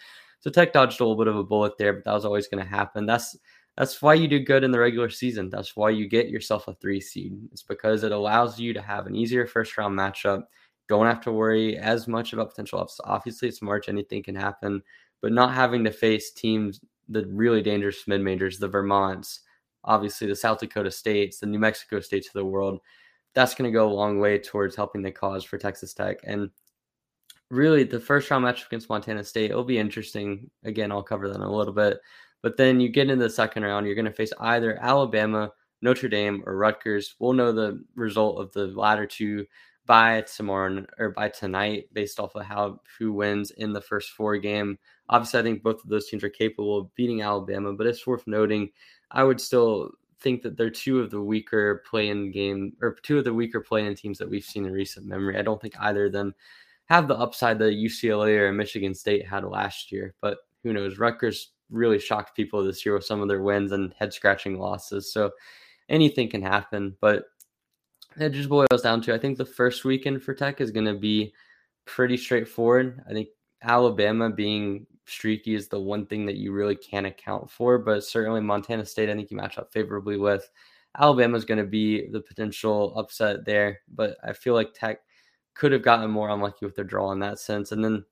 So 0.41 0.49
Tech 0.49 0.73
dodged 0.73 1.01
a 1.01 1.05
little 1.05 1.23
bit 1.23 1.31
of 1.31 1.37
a 1.37 1.45
bullet 1.45 1.77
there, 1.77 1.93
but 1.93 2.05
that 2.05 2.15
was 2.15 2.25
always 2.25 2.49
going 2.49 2.65
to 2.65 2.71
happen. 2.71 3.05
That's 3.05 3.37
that's 3.77 4.01
why 4.01 4.15
you 4.15 4.27
do 4.27 4.39
good 4.41 4.65
in 4.65 4.71
the 4.71 4.79
regular 4.79 5.11
season. 5.11 5.51
That's 5.51 5.77
why 5.77 5.91
you 5.91 6.09
get 6.09 6.31
yourself 6.31 6.67
a 6.67 6.75
three 6.75 7.01
seed. 7.01 7.37
It's 7.53 7.63
because 7.63 8.05
it 8.05 8.13
allows 8.13 8.59
you 8.59 8.73
to 8.73 8.81
have 8.81 9.07
an 9.07 9.15
easier 9.15 9.47
first 9.47 9.77
round 9.77 9.99
matchup. 9.99 10.45
Don't 10.89 11.07
have 11.07 11.21
to 11.23 11.33
worry 11.33 11.77
as 11.77 12.09
much 12.09 12.33
about 12.33 12.49
potential 12.51 12.81
ups. 12.81 13.01
Obviously, 13.05 13.49
it's 13.49 13.61
March, 13.61 13.89
anything 13.91 14.23
can 14.23 14.35
happen, 14.35 14.83
but 15.25 15.33
not 15.33 15.55
having 15.55 15.83
to 15.83 15.91
face 15.91 16.31
teams, 16.31 16.83
the 17.09 17.25
really 17.29 17.63
dangerous 17.63 18.07
mid 18.07 18.21
majors, 18.21 18.59
the 18.59 18.69
Vermonts, 18.69 19.39
obviously 19.83 20.27
the 20.27 20.37
South 20.37 20.61
Dakota 20.61 20.91
states, 20.91 21.39
the 21.39 21.47
New 21.47 21.59
Mexico 21.59 21.99
states 21.99 22.27
of 22.27 22.35
the 22.35 22.45
world, 22.45 22.79
that's 23.33 23.55
going 23.55 23.67
to 23.67 23.73
go 23.75 23.91
a 23.91 23.91
long 23.91 24.21
way 24.21 24.39
towards 24.39 24.77
helping 24.77 25.01
the 25.01 25.11
cause 25.11 25.43
for 25.43 25.57
Texas 25.57 25.95
Tech. 25.95 26.19
And 26.25 26.51
really, 27.51 27.85
the 27.85 27.99
first 27.99 28.31
round 28.31 28.45
match 28.45 28.67
against 28.67 28.91
Montana 28.91 29.25
State, 29.25 29.51
it'll 29.51 29.65
be 29.65 29.79
interesting. 29.79 30.51
Again, 30.63 30.93
I'll 30.93 31.03
cover 31.03 31.27
that 31.31 31.37
in 31.37 31.41
a 31.41 31.51
little 31.51 31.73
bit. 31.73 32.01
But 32.43 32.59
then 32.59 32.79
you 32.79 32.91
get 32.91 33.09
into 33.09 33.25
the 33.25 33.31
second 33.31 33.63
round, 33.63 33.87
you're 33.87 33.95
going 33.95 34.05
to 34.05 34.13
face 34.13 34.33
either 34.41 34.79
Alabama, 34.83 35.53
Notre 35.81 36.11
Dame, 36.11 36.43
or 36.45 36.59
Rutgers. 36.59 37.15
We'll 37.19 37.33
know 37.33 37.51
the 37.51 37.83
result 37.95 38.43
of 38.43 38.53
the 38.53 38.67
latter 38.79 39.07
two 39.07 39.47
by 39.87 40.23
tomorrow 40.23 40.85
or 40.99 41.11
by 41.11 41.29
tonight, 41.29 41.89
based 41.93 42.19
off 42.19 42.35
of 42.35 42.45
how 42.45 42.81
who 42.99 43.13
wins 43.13 43.51
in 43.53 43.73
the 43.73 43.81
first 43.81 44.11
four 44.11 44.37
game. 44.39 44.79
Obviously, 45.09 45.41
I 45.41 45.43
think 45.43 45.63
both 45.63 45.83
of 45.85 45.91
those 45.91 46.09
teams 46.09 46.25
are 46.25 46.31
capable 46.31 46.79
of 46.79 46.95
beating 46.95 47.23
Alabama, 47.23 47.73
but 47.75 47.87
it's 47.87 48.07
worth 48.07 48.27
noting. 48.27 48.71
I 49.11 49.25
would 49.25 49.41
still 49.41 49.91
think 50.21 50.43
that 50.43 50.57
they're 50.57 50.71
two 50.71 51.01
of 51.01 51.11
the 51.11 51.21
weaker 51.21 51.83
play-in 51.89 52.31
game 52.31 52.73
or 52.81 52.97
two 53.03 53.19
of 53.19 53.25
the 53.25 53.35
weaker 53.35 53.61
play-in 53.61 53.95
teams 53.95 54.17
that 54.19 54.31
we've 54.31 54.45
seen 54.45 54.65
in 54.65 54.73
recent 54.73 55.07
memory. 55.07 55.39
I 55.39 55.43
don't 55.43 55.61
think 55.61 55.75
either 55.79 56.07
of 56.07 56.13
them 56.13 56.35
have 56.87 57.09
the 57.09 57.17
upside 57.17 57.59
that 57.59 57.75
UCLA 57.75 58.39
or 58.39 58.53
Michigan 58.53 58.95
State 58.95 59.27
had 59.27 59.45
last 59.45 59.93
year, 59.93 60.15
but 60.21 60.39
who 60.63 60.73
knows? 60.73 60.99
Rutgers 60.99 61.51
really 61.71 61.99
shocked 61.99 62.37
people 62.37 62.65
this 62.65 62.85
year 62.85 62.95
with 62.95 63.05
some 63.05 63.21
of 63.21 63.29
their 63.29 63.43
wins 63.43 63.73
and 63.73 63.95
head 63.99 64.13
scratching 64.15 64.59
losses. 64.59 65.13
So 65.13 65.31
anything 65.89 66.31
can 66.31 66.43
happen, 66.43 66.97
but 67.01 67.25
it 68.19 68.31
just 68.31 68.49
boils 68.49 68.83
down 68.83 69.01
to 69.03 69.15
I 69.15 69.19
think 69.19 69.39
the 69.39 69.45
first 69.45 69.85
weekend 69.85 70.23
for 70.23 70.35
Tech 70.35 70.61
is 70.61 70.71
going 70.71 70.87
to 70.87 70.95
be 70.95 71.33
pretty 71.85 72.17
straightforward. 72.17 73.03
I 73.09 73.13
think 73.13 73.29
Alabama 73.63 74.31
being 74.31 74.87
streaky 75.07 75.55
is 75.55 75.69
the 75.69 75.81
one 75.81 76.07
thing 76.07 76.27
that 76.27 76.37
you 76.37 76.53
really 76.53 76.77
can't 76.77 77.07
account 77.07 77.51
for, 77.51 77.79
but 77.79 78.05
certainly 78.05 78.41
Montana 78.41 78.85
State, 78.85 79.11
I 79.11 79.15
think 79.15 79.31
you 79.31 79.37
match 79.37 79.59
up 79.59 79.73
favorably 79.73 80.17
with. 80.17 80.49
Alabama 80.99 81.37
is 81.37 81.45
going 81.45 81.59
to 81.59 81.69
be 81.69 82.09
the 82.11 82.21
potential 82.21 82.97
upset 82.97 83.45
there, 83.45 83.81
but 83.95 84.17
I 84.23 84.33
feel 84.33 84.55
like 84.55 84.75
Tech 84.75 85.01
could 85.55 85.73
have 85.73 85.83
gotten 85.83 86.11
more 86.11 86.31
unlucky 86.31 86.65
with 86.65 86.77
their 86.77 86.85
draw 86.85 87.11
in 87.13 87.19
that 87.21 87.39
sense. 87.39 87.73
And 87.73 87.85
then 87.85 88.05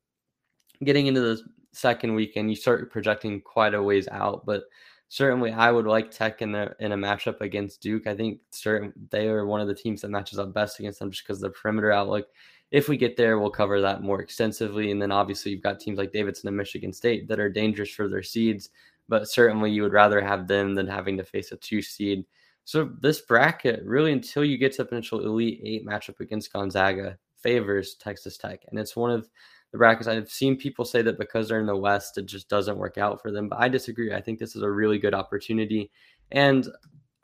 getting 0.85 1.07
into 1.07 1.21
the 1.21 1.41
second 1.73 2.15
weekend, 2.15 2.51
you 2.51 2.57
start 2.57 2.91
projecting 2.91 3.41
quite 3.41 3.75
a 3.75 3.83
ways 3.83 4.09
out. 4.09 4.45
But 4.45 4.65
certainly, 5.13 5.53
I 5.53 5.71
would 5.71 5.87
like 5.87 6.11
Tech 6.11 6.41
in 6.41 6.55
a 6.55 6.75
in 6.81 6.93
a 6.93 6.97
matchup 6.97 7.43
against 7.43 7.83
Duke. 7.83 8.07
I 8.07 8.17
think 8.17 8.41
certain 8.51 8.95
they 9.11 9.29
are 9.29 9.45
one 9.45 9.61
of 9.61 9.69
the 9.69 9.75
teams 9.75 10.01
that 10.01 10.09
matches 10.09 10.39
up 10.39 10.55
best 10.55 10.79
against 10.79 11.01
them 11.01 11.11
just 11.11 11.23
because 11.23 11.43
of 11.43 11.53
the 11.53 11.59
perimeter 11.59 11.93
outlook. 11.93 12.29
If 12.71 12.89
we 12.89 12.97
get 12.97 13.19
there, 13.19 13.39
we'll 13.39 13.51
cover 13.51 13.83
that 13.83 14.03
more 14.03 14.23
extensively. 14.23 14.91
And 14.91 15.03
then 15.03 15.13
obviously, 15.13 15.53
you've 15.53 15.63
got 15.63 15.81
teams 15.81 15.99
like 15.99 16.13
Davidson 16.13 16.49
and 16.49 16.57
Michigan 16.57 16.95
State 16.95 17.29
that 17.29 17.39
are 17.39 17.51
dangerous 17.51 17.91
for 17.91 18.09
their 18.09 18.23
seeds. 18.23 18.71
But 19.07 19.29
certainly, 19.29 19.71
you 19.71 19.83
would 19.83 19.93
rather 19.93 20.23
have 20.23 20.49
them 20.49 20.75
than 20.75 20.87
having 20.87 21.19
to 21.19 21.25
face 21.25 21.53
a 21.53 21.57
two 21.57 21.83
seed. 21.83 22.25
So 22.65 22.91
this 23.03 23.21
bracket, 23.21 23.85
really, 23.85 24.13
until 24.13 24.47
you 24.47 24.57
get 24.57 24.73
to 24.75 24.83
a 24.83 24.87
potential 24.87 25.27
Elite 25.27 25.61
Eight 25.63 25.87
matchup 25.87 26.21
against 26.21 26.55
Gonzaga, 26.55 27.19
favors 27.37 27.97
Texas 27.97 28.39
Tech, 28.39 28.65
and 28.71 28.79
it's 28.79 28.97
one 28.97 29.11
of 29.11 29.29
the 29.73 29.79
brackets. 29.79 30.07
I've 30.07 30.31
seen 30.31 30.57
people 30.57 30.85
say 30.85 31.03
that 31.03 31.19
because 31.19 31.49
they're 31.49 31.61
in 31.61 31.67
the 31.67 31.75
West, 31.75 32.19
it 32.19 32.27
just 32.27 32.49
doesn't 32.49 32.79
work 32.79 32.99
out 32.99 33.21
for 33.21 33.33
them. 33.33 33.49
But 33.49 33.61
I 33.61 33.69
disagree. 33.69 34.13
I 34.13 34.21
think 34.21 34.39
this 34.39 34.55
is 34.55 34.63
a 34.63 34.71
really 34.71 34.99
good 34.99 35.15
opportunity. 35.15 35.91
And 36.31 36.69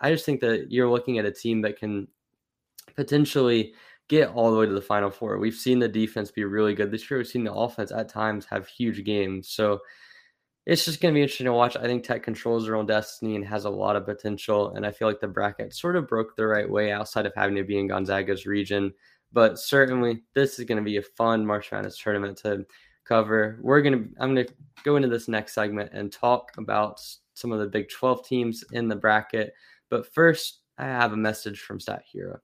I 0.00 0.10
just 0.10 0.24
think 0.24 0.40
that 0.40 0.70
you're 0.70 0.90
looking 0.90 1.18
at 1.18 1.26
a 1.26 1.32
team 1.32 1.62
that 1.62 1.78
can 1.78 2.08
potentially 2.96 3.74
get 4.08 4.30
all 4.30 4.50
the 4.50 4.58
way 4.58 4.66
to 4.66 4.72
the 4.72 4.80
final 4.80 5.10
four. 5.10 5.38
We've 5.38 5.54
seen 5.54 5.78
the 5.78 5.88
defense 5.88 6.30
be 6.30 6.44
really 6.44 6.74
good 6.74 6.90
this 6.90 7.10
year. 7.10 7.18
We've 7.18 7.26
seen 7.26 7.44
the 7.44 7.52
offense 7.52 7.92
at 7.92 8.08
times 8.08 8.46
have 8.46 8.66
huge 8.66 9.04
games. 9.04 9.50
So 9.50 9.80
it's 10.64 10.84
just 10.84 11.00
going 11.00 11.12
to 11.12 11.16
be 11.16 11.22
interesting 11.22 11.46
to 11.46 11.52
watch. 11.52 11.76
I 11.76 11.82
think 11.82 12.04
Tech 12.04 12.22
controls 12.22 12.64
their 12.64 12.76
own 12.76 12.86
destiny 12.86 13.36
and 13.36 13.44
has 13.44 13.64
a 13.64 13.70
lot 13.70 13.96
of 13.96 14.06
potential. 14.06 14.74
And 14.74 14.86
I 14.86 14.90
feel 14.90 15.08
like 15.08 15.20
the 15.20 15.28
bracket 15.28 15.74
sort 15.74 15.96
of 15.96 16.08
broke 16.08 16.36
the 16.36 16.46
right 16.46 16.68
way 16.68 16.92
outside 16.92 17.26
of 17.26 17.32
having 17.34 17.56
to 17.56 17.64
be 17.64 17.78
in 17.78 17.88
Gonzaga's 17.88 18.46
region. 18.46 18.92
But 19.32 19.58
certainly, 19.58 20.22
this 20.34 20.58
is 20.58 20.64
going 20.64 20.78
to 20.78 20.84
be 20.84 20.96
a 20.96 21.02
fun 21.02 21.44
March 21.44 21.70
Madness 21.70 21.98
tournament 21.98 22.38
to 22.38 22.64
cover. 23.04 23.58
We're 23.62 23.82
going 23.82 23.98
to, 23.98 24.08
I'm 24.20 24.34
going 24.34 24.46
to 24.46 24.54
go 24.84 24.96
into 24.96 25.08
this 25.08 25.28
next 25.28 25.54
segment 25.54 25.90
and 25.92 26.12
talk 26.12 26.52
about 26.58 27.00
some 27.34 27.52
of 27.52 27.60
the 27.60 27.66
Big 27.66 27.88
12 27.90 28.26
teams 28.26 28.64
in 28.72 28.88
the 28.88 28.96
bracket. 28.96 29.52
But 29.90 30.12
first, 30.12 30.60
I 30.76 30.84
have 30.84 31.12
a 31.12 31.16
message 31.16 31.60
from 31.60 31.80
Stat 31.80 32.02
Hero. 32.10 32.40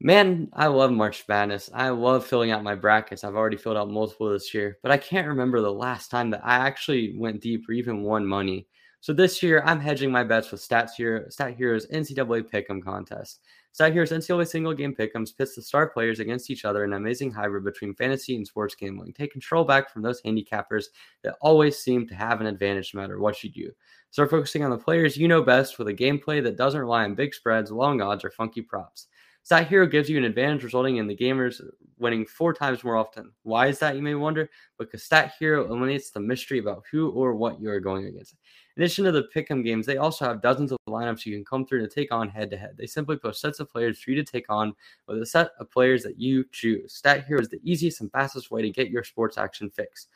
Man, 0.00 0.48
I 0.52 0.68
love 0.68 0.92
March 0.92 1.24
Madness. 1.28 1.70
I 1.74 1.88
love 1.88 2.24
filling 2.24 2.52
out 2.52 2.62
my 2.62 2.76
brackets. 2.76 3.24
I've 3.24 3.34
already 3.34 3.56
filled 3.56 3.76
out 3.76 3.90
multiple 3.90 4.30
this 4.30 4.54
year, 4.54 4.78
but 4.80 4.92
I 4.92 4.96
can't 4.96 5.26
remember 5.26 5.60
the 5.60 5.72
last 5.72 6.08
time 6.08 6.30
that 6.30 6.44
I 6.44 6.56
actually 6.56 7.16
went 7.18 7.40
deep 7.40 7.68
or 7.68 7.72
even 7.72 8.02
won 8.02 8.24
money. 8.24 8.68
So 9.00 9.12
this 9.12 9.42
year, 9.42 9.62
I'm 9.64 9.80
hedging 9.80 10.12
my 10.12 10.22
bets 10.22 10.52
with 10.52 10.60
Stats 10.60 10.90
Hero, 10.96 11.28
Stat 11.30 11.56
Hero's 11.56 11.86
NCAA 11.88 12.48
Pick'em 12.48 12.82
contest. 12.82 13.40
Stat 13.72 13.92
Hero's 13.92 14.10
NCAA 14.10 14.48
single 14.48 14.74
game 14.74 14.94
pick'ems 14.94 15.36
pits 15.36 15.54
the 15.54 15.62
star 15.62 15.88
players 15.88 16.20
against 16.20 16.50
each 16.50 16.64
other 16.64 16.84
in 16.84 16.92
an 16.92 16.98
amazing 16.98 17.30
hybrid 17.30 17.64
between 17.64 17.94
fantasy 17.94 18.34
and 18.34 18.46
sports 18.46 18.74
gambling. 18.74 19.12
Take 19.12 19.32
control 19.32 19.64
back 19.64 19.92
from 19.92 20.02
those 20.02 20.20
handicappers 20.22 20.86
that 21.22 21.36
always 21.40 21.78
seem 21.78 22.06
to 22.08 22.14
have 22.14 22.40
an 22.40 22.46
advantage 22.46 22.92
no 22.92 23.00
matter 23.00 23.20
what 23.20 23.44
you 23.44 23.50
do. 23.50 23.70
Start 24.10 24.30
focusing 24.30 24.64
on 24.64 24.70
the 24.70 24.78
players 24.78 25.16
you 25.16 25.28
know 25.28 25.42
best 25.42 25.78
with 25.78 25.88
a 25.88 25.94
gameplay 25.94 26.42
that 26.42 26.56
doesn't 26.56 26.80
rely 26.80 27.04
on 27.04 27.14
big 27.14 27.34
spreads, 27.34 27.70
long 27.70 28.00
odds, 28.00 28.24
or 28.24 28.30
funky 28.30 28.62
props. 28.62 29.06
Stat 29.48 29.68
Hero 29.68 29.86
gives 29.86 30.10
you 30.10 30.18
an 30.18 30.24
advantage, 30.24 30.62
resulting 30.62 30.96
in 30.96 31.06
the 31.06 31.16
gamers 31.16 31.60
winning 31.98 32.26
four 32.26 32.52
times 32.52 32.84
more 32.84 32.96
often. 32.96 33.32
Why 33.44 33.68
is 33.68 33.78
that, 33.78 33.96
you 33.96 34.02
may 34.02 34.14
wonder? 34.14 34.50
Because 34.78 35.04
Stat 35.04 35.32
Hero 35.38 35.64
eliminates 35.64 36.10
the 36.10 36.20
mystery 36.20 36.58
about 36.58 36.84
who 36.90 37.10
or 37.12 37.34
what 37.34 37.60
you 37.60 37.70
are 37.70 37.80
going 37.80 38.04
against. 38.04 38.34
In 38.78 38.84
addition 38.84 39.06
to 39.06 39.12
the 39.12 39.28
pick'em 39.34 39.64
games, 39.64 39.86
they 39.86 39.96
also 39.96 40.24
have 40.24 40.40
dozens 40.40 40.70
of 40.70 40.78
lineups 40.88 41.26
you 41.26 41.34
can 41.34 41.44
come 41.44 41.66
through 41.66 41.80
to 41.80 41.92
take 41.92 42.12
on 42.12 42.28
head 42.28 42.48
to 42.52 42.56
head. 42.56 42.76
They 42.78 42.86
simply 42.86 43.16
post 43.16 43.40
sets 43.40 43.58
of 43.58 43.68
players 43.68 43.98
for 43.98 44.12
you 44.12 44.16
to 44.22 44.22
take 44.22 44.46
on 44.48 44.72
with 45.08 45.20
a 45.20 45.26
set 45.26 45.50
of 45.58 45.68
players 45.68 46.04
that 46.04 46.20
you 46.20 46.44
choose. 46.52 46.94
Stat 46.94 47.26
Hero 47.26 47.40
is 47.40 47.48
the 47.48 47.58
easiest 47.64 48.00
and 48.00 48.12
fastest 48.12 48.52
way 48.52 48.62
to 48.62 48.70
get 48.70 48.88
your 48.88 49.02
sports 49.02 49.36
action 49.36 49.68
fix. 49.68 50.06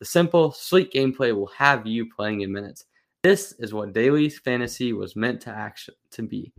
The 0.00 0.04
simple, 0.04 0.52
sleek 0.52 0.92
gameplay 0.92 1.34
will 1.34 1.46
have 1.46 1.86
you 1.86 2.12
playing 2.14 2.42
in 2.42 2.52
minutes. 2.52 2.84
This 3.22 3.52
is 3.52 3.72
what 3.72 3.94
daily 3.94 4.28
fantasy 4.28 4.92
was 4.92 5.16
meant 5.16 5.40
to 5.42 5.50
action 5.50 5.94
to 6.10 6.22
be. 6.22 6.52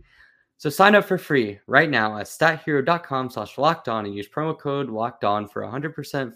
So 0.56 0.68
sign 0.68 0.96
up 0.96 1.04
for 1.04 1.16
free 1.16 1.60
right 1.68 1.88
now 1.88 2.18
at 2.18 2.26
stathero.com 2.26 3.30
slash 3.30 3.56
locked 3.56 3.88
on 3.88 4.04
and 4.04 4.16
use 4.16 4.28
promo 4.28 4.58
code 4.58 4.90
locked 4.90 5.22
on 5.22 5.46
for 5.46 5.62
100% 5.62 6.32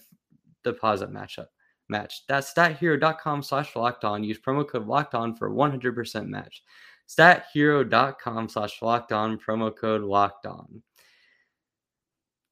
deposit 0.62 1.12
matchup 1.12 1.46
match. 1.88 2.22
That's 2.28 2.52
stathero.com 2.52 3.42
slash 3.42 3.76
locked 3.76 4.04
on. 4.04 4.24
Use 4.24 4.38
promo 4.38 4.68
code 4.68 4.86
locked 4.86 5.14
on 5.14 5.34
for 5.34 5.50
100% 5.50 6.28
match. 6.28 6.62
Stathero.com 7.08 8.48
slash 8.48 8.82
locked 8.82 9.12
on, 9.12 9.38
promo 9.38 9.76
code 9.76 10.02
locked 10.02 10.46
on. 10.46 10.82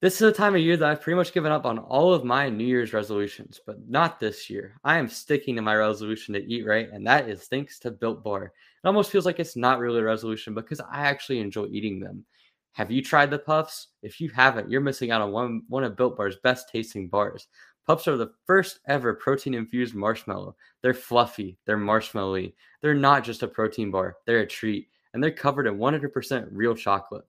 This 0.01 0.15
is 0.15 0.21
a 0.21 0.31
time 0.31 0.55
of 0.55 0.61
year 0.61 0.77
that 0.77 0.87
I've 0.87 1.01
pretty 1.01 1.15
much 1.15 1.33
given 1.33 1.51
up 1.51 1.65
on 1.65 1.79
all 1.79 2.13
of 2.13 2.23
my 2.23 2.47
New 2.47 2.65
Year's 2.65 2.93
resolutions, 2.93 3.59
but 3.65 3.77
not 3.89 4.19
this 4.19 4.49
year. 4.49 4.75
I 4.83 4.97
am 4.97 5.09
sticking 5.09 5.55
to 5.55 5.61
my 5.61 5.75
resolution 5.75 6.33
to 6.33 6.45
eat 6.45 6.65
right, 6.65 6.89
and 6.91 7.07
that 7.07 7.27
is 7.27 7.45
thanks 7.47 7.79
to 7.79 7.91
Built 7.91 8.23
Bar. 8.23 8.43
It 8.43 8.87
almost 8.87 9.09
feels 9.09 9.25
like 9.25 9.39
it's 9.39 9.55
not 9.55 9.79
really 9.79 10.01
a 10.01 10.03
resolution 10.03 10.53
because 10.53 10.79
I 10.79 11.07
actually 11.07 11.39
enjoy 11.39 11.67
eating 11.71 11.99
them. 11.99 12.23
Have 12.73 12.91
you 12.91 13.01
tried 13.01 13.31
the 13.31 13.39
puffs? 13.39 13.87
If 14.03 14.19
you 14.19 14.29
haven't, 14.29 14.69
you're 14.69 14.81
missing 14.81 15.09
out 15.09 15.21
on 15.21 15.31
one, 15.31 15.63
one 15.69 15.85
of 15.85 15.95
Built 15.95 16.17
Bar's 16.17 16.35
best 16.43 16.69
tasting 16.69 17.07
bars. 17.07 17.47
Puffs 17.85 18.07
are 18.07 18.17
the 18.17 18.33
first 18.45 18.79
ever 18.87 19.13
protein 19.13 19.53
infused 19.53 19.93
marshmallow. 19.93 20.55
They're 20.81 20.93
fluffy, 20.93 21.57
they're 21.65 21.77
marshmallowy. 21.77 22.53
They're 22.81 22.95
not 22.95 23.23
just 23.23 23.43
a 23.43 23.47
protein 23.47 23.91
bar, 23.91 24.17
they're 24.25 24.39
a 24.39 24.47
treat, 24.47 24.89
and 25.13 25.23
they're 25.23 25.31
covered 25.31 25.67
in 25.67 25.77
100% 25.77 26.47
real 26.51 26.75
chocolate. 26.75 27.25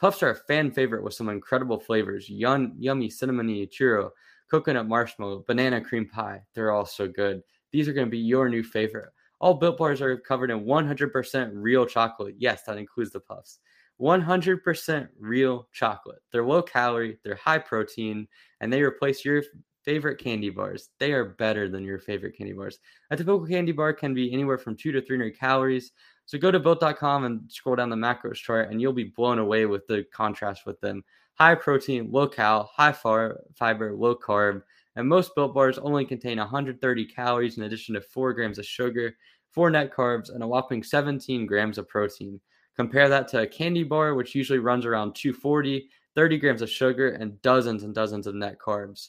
Puffs 0.00 0.22
are 0.22 0.30
a 0.30 0.34
fan 0.34 0.70
favorite 0.70 1.04
with 1.04 1.14
some 1.14 1.28
incredible 1.28 1.78
flavors 1.78 2.28
yum, 2.28 2.74
yummy 2.78 3.08
cinnamony 3.08 3.68
churro, 3.70 4.10
coconut 4.50 4.88
marshmallow, 4.88 5.44
banana 5.46 5.80
cream 5.80 6.08
pie. 6.08 6.42
They're 6.54 6.72
all 6.72 6.86
so 6.86 7.06
good. 7.06 7.42
These 7.70 7.86
are 7.86 7.92
going 7.92 8.06
to 8.06 8.10
be 8.10 8.18
your 8.18 8.48
new 8.48 8.64
favorite. 8.64 9.10
All 9.40 9.54
built 9.54 9.78
bars 9.78 10.02
are 10.02 10.16
covered 10.16 10.50
in 10.50 10.64
100% 10.64 11.50
real 11.54 11.86
chocolate. 11.86 12.34
Yes, 12.38 12.64
that 12.64 12.78
includes 12.78 13.10
the 13.12 13.20
puffs. 13.20 13.60
100% 14.00 15.08
real 15.18 15.68
chocolate. 15.72 16.20
They're 16.32 16.44
low 16.44 16.62
calorie, 16.62 17.18
they're 17.22 17.36
high 17.36 17.58
protein, 17.58 18.26
and 18.60 18.72
they 18.72 18.82
replace 18.82 19.24
your 19.24 19.42
favorite 19.84 20.18
candy 20.18 20.50
bars. 20.50 20.90
They 20.98 21.12
are 21.12 21.24
better 21.24 21.68
than 21.68 21.84
your 21.84 21.98
favorite 21.98 22.36
candy 22.36 22.52
bars. 22.52 22.78
A 23.10 23.16
typical 23.16 23.46
candy 23.46 23.72
bar 23.72 23.92
can 23.92 24.14
be 24.14 24.32
anywhere 24.32 24.58
from 24.58 24.76
2 24.76 24.92
to 24.92 25.00
300 25.00 25.38
calories. 25.38 25.92
So 26.26 26.38
go 26.38 26.50
to 26.50 26.60
built.com 26.60 27.24
and 27.24 27.40
scroll 27.50 27.76
down 27.76 27.90
the 27.90 27.96
macros 27.96 28.34
chart, 28.34 28.70
and 28.70 28.80
you'll 28.80 28.92
be 28.92 29.12
blown 29.16 29.38
away 29.38 29.66
with 29.66 29.86
the 29.86 30.04
contrast 30.12 30.66
with 30.66 30.80
them. 30.80 31.02
High 31.34 31.54
protein, 31.54 32.10
low 32.10 32.28
cal, 32.28 32.70
high 32.74 32.92
fiber, 32.92 33.94
low 33.96 34.14
carb, 34.14 34.62
and 34.96 35.08
most 35.08 35.34
built 35.34 35.54
bars 35.54 35.78
only 35.78 36.04
contain 36.04 36.38
130 36.38 37.04
calories 37.06 37.56
in 37.56 37.64
addition 37.64 37.94
to 37.94 38.00
4 38.00 38.34
grams 38.34 38.58
of 38.58 38.66
sugar, 38.66 39.16
4 39.52 39.70
net 39.70 39.92
carbs, 39.92 40.32
and 40.32 40.42
a 40.42 40.46
whopping 40.46 40.82
17 40.82 41.46
grams 41.46 41.78
of 41.78 41.88
protein. 41.88 42.40
Compare 42.76 43.08
that 43.08 43.26
to 43.28 43.40
a 43.40 43.46
candy 43.46 43.82
bar, 43.82 44.14
which 44.14 44.34
usually 44.34 44.58
runs 44.58 44.86
around 44.86 45.14
240, 45.14 45.88
30 46.14 46.38
grams 46.38 46.62
of 46.62 46.70
sugar, 46.70 47.10
and 47.10 47.40
dozens 47.42 47.82
and 47.82 47.94
dozens 47.94 48.26
of 48.26 48.34
net 48.34 48.56
carbs. 48.64 49.08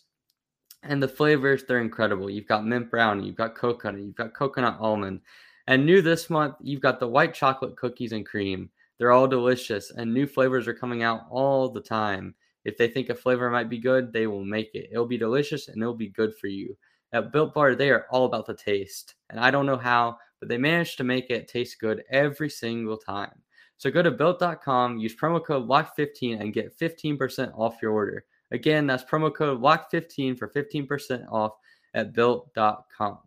And 0.83 1.01
the 1.01 1.07
flavors, 1.07 1.63
they're 1.63 1.79
incredible. 1.81 2.29
You've 2.29 2.47
got 2.47 2.65
mint 2.65 2.89
brownie, 2.89 3.25
you've 3.25 3.35
got 3.35 3.55
coconut, 3.55 4.01
you've 4.01 4.15
got 4.15 4.33
coconut 4.33 4.77
almond, 4.79 5.21
and 5.67 5.85
new 5.85 6.01
this 6.01 6.29
month, 6.29 6.55
you've 6.61 6.81
got 6.81 6.99
the 6.99 7.07
white 7.07 7.33
chocolate 7.33 7.77
cookies 7.77 8.13
and 8.13 8.25
cream. 8.25 8.69
They're 8.97 9.11
all 9.11 9.27
delicious, 9.27 9.91
and 9.91 10.13
new 10.13 10.25
flavors 10.25 10.67
are 10.67 10.73
coming 10.73 11.03
out 11.03 11.21
all 11.29 11.69
the 11.69 11.81
time. 11.81 12.35
If 12.63 12.77
they 12.77 12.87
think 12.87 13.09
a 13.09 13.15
flavor 13.15 13.49
might 13.49 13.69
be 13.69 13.79
good, 13.79 14.13
they 14.13 14.27
will 14.27 14.45
make 14.45 14.75
it. 14.75 14.89
It'll 14.91 15.07
be 15.07 15.17
delicious 15.17 15.67
and 15.67 15.81
it'll 15.81 15.95
be 15.95 16.09
good 16.09 16.35
for 16.35 16.47
you. 16.47 16.77
At 17.13 17.31
Built 17.31 17.53
Bar, 17.53 17.75
they 17.75 17.89
are 17.89 18.05
all 18.11 18.25
about 18.25 18.45
the 18.45 18.53
taste. 18.53 19.15
And 19.29 19.39
I 19.39 19.51
don't 19.51 19.65
know 19.65 19.77
how, 19.77 20.17
but 20.39 20.47
they 20.47 20.57
manage 20.57 20.95
to 20.97 21.03
make 21.03 21.29
it 21.29 21.47
taste 21.47 21.79
good 21.79 22.03
every 22.11 22.49
single 22.49 22.97
time. 22.97 23.33
So 23.77 23.89
go 23.89 24.03
to 24.03 24.11
built.com, 24.11 24.99
use 24.99 25.15
promo 25.15 25.43
code 25.43 25.67
LOCK15 25.67 26.39
and 26.39 26.53
get 26.53 26.77
15% 26.77 27.57
off 27.57 27.81
your 27.81 27.91
order. 27.91 28.25
Again, 28.51 28.87
that's 28.87 29.03
promo 29.03 29.33
code 29.33 29.61
LOCK15 29.61 30.37
for 30.37 30.49
15% 30.49 31.31
off 31.31 31.53
at 31.93 32.13
built.com. 32.13 33.19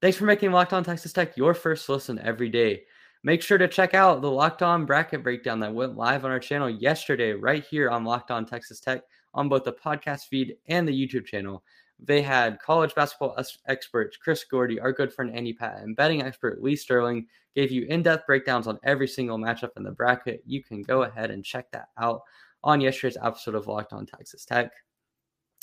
Thanks 0.00 0.16
for 0.16 0.24
making 0.24 0.52
Locked 0.52 0.72
On 0.72 0.84
Texas 0.84 1.12
Tech 1.12 1.36
your 1.36 1.54
first 1.54 1.88
listen 1.88 2.18
every 2.20 2.48
day. 2.48 2.82
Make 3.24 3.42
sure 3.42 3.58
to 3.58 3.66
check 3.66 3.94
out 3.94 4.22
the 4.22 4.30
Locked 4.30 4.62
On 4.62 4.86
bracket 4.86 5.24
breakdown 5.24 5.58
that 5.60 5.74
went 5.74 5.96
live 5.96 6.24
on 6.24 6.30
our 6.30 6.38
channel 6.38 6.70
yesterday, 6.70 7.32
right 7.32 7.64
here 7.68 7.90
on 7.90 8.04
Locked 8.04 8.30
On 8.30 8.46
Texas 8.46 8.78
Tech, 8.78 9.02
on 9.34 9.48
both 9.48 9.64
the 9.64 9.72
podcast 9.72 10.26
feed 10.28 10.56
and 10.68 10.86
the 10.86 10.92
YouTube 10.92 11.26
channel. 11.26 11.64
They 11.98 12.22
had 12.22 12.60
college 12.60 12.94
basketball 12.94 13.36
experts 13.66 14.16
Chris 14.16 14.44
Gordy, 14.44 14.78
our 14.78 14.92
good 14.92 15.12
friend 15.12 15.34
Andy 15.34 15.52
Pat, 15.52 15.80
and 15.82 15.96
betting 15.96 16.22
expert 16.22 16.62
Lee 16.62 16.76
Sterling 16.76 17.26
gave 17.56 17.72
you 17.72 17.86
in 17.86 18.04
depth 18.04 18.24
breakdowns 18.24 18.68
on 18.68 18.78
every 18.84 19.08
single 19.08 19.36
matchup 19.36 19.70
in 19.76 19.82
the 19.82 19.90
bracket. 19.90 20.42
You 20.46 20.62
can 20.62 20.82
go 20.82 21.02
ahead 21.02 21.32
and 21.32 21.44
check 21.44 21.72
that 21.72 21.88
out 21.98 22.22
on 22.64 22.80
yesterday's 22.80 23.18
episode 23.22 23.54
of 23.54 23.66
Locked 23.66 23.92
On 23.92 24.06
Texas 24.06 24.44
Tech. 24.44 24.70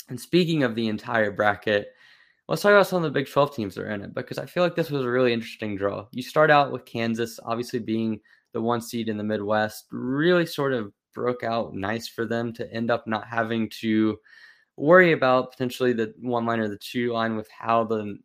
And 0.08 0.20
speaking 0.20 0.62
of 0.62 0.74
the 0.74 0.88
entire 0.88 1.30
bracket, 1.30 1.88
Let's 2.48 2.62
talk 2.62 2.70
about 2.70 2.86
some 2.86 2.98
of 2.98 3.02
the 3.02 3.10
Big 3.10 3.28
12 3.28 3.56
teams 3.56 3.74
that 3.74 3.82
are 3.82 3.90
in 3.90 4.02
it 4.02 4.14
because 4.14 4.38
I 4.38 4.46
feel 4.46 4.62
like 4.62 4.76
this 4.76 4.90
was 4.90 5.02
a 5.02 5.10
really 5.10 5.32
interesting 5.32 5.76
draw. 5.76 6.06
You 6.12 6.22
start 6.22 6.48
out 6.48 6.70
with 6.70 6.84
Kansas, 6.84 7.40
obviously 7.44 7.80
being 7.80 8.20
the 8.52 8.62
one 8.62 8.80
seed 8.80 9.08
in 9.08 9.16
the 9.16 9.24
Midwest, 9.24 9.86
really 9.90 10.46
sort 10.46 10.72
of 10.72 10.92
broke 11.12 11.42
out 11.42 11.74
nice 11.74 12.06
for 12.06 12.24
them 12.24 12.52
to 12.52 12.72
end 12.72 12.88
up 12.88 13.04
not 13.08 13.26
having 13.26 13.68
to 13.80 14.16
worry 14.76 15.10
about 15.10 15.50
potentially 15.50 15.92
the 15.92 16.14
one 16.20 16.46
line 16.46 16.60
or 16.60 16.68
the 16.68 16.78
two 16.78 17.12
line 17.12 17.36
with 17.36 17.48
how 17.50 17.82
the 17.82 18.16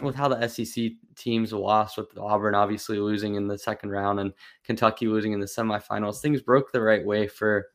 with 0.00 0.16
how 0.16 0.26
the 0.26 0.48
SEC 0.48 0.90
teams 1.14 1.52
lost 1.52 1.96
with 1.96 2.18
Auburn 2.18 2.56
obviously 2.56 2.98
losing 2.98 3.36
in 3.36 3.46
the 3.46 3.58
second 3.58 3.90
round 3.90 4.18
and 4.18 4.32
Kentucky 4.64 5.06
losing 5.06 5.32
in 5.32 5.38
the 5.38 5.46
semifinals. 5.46 6.20
Things 6.20 6.42
broke 6.42 6.72
the 6.72 6.80
right 6.80 7.04
way 7.04 7.28
for 7.28 7.68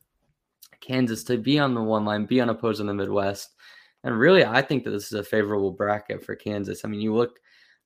Kansas 0.80 1.24
to 1.24 1.38
be 1.38 1.58
on 1.58 1.74
the 1.74 1.82
one 1.82 2.04
line, 2.04 2.26
be 2.26 2.40
unopposed 2.40 2.80
in 2.80 2.86
the 2.86 2.94
Midwest 2.94 3.50
and 4.04 4.18
really, 4.18 4.44
I 4.44 4.62
think 4.62 4.84
that 4.84 4.90
this 4.90 5.06
is 5.06 5.18
a 5.18 5.24
favorable 5.24 5.72
bracket 5.72 6.24
for 6.24 6.36
Kansas. 6.36 6.84
I 6.84 6.88
mean, 6.88 7.00
you 7.00 7.14
look 7.14 7.40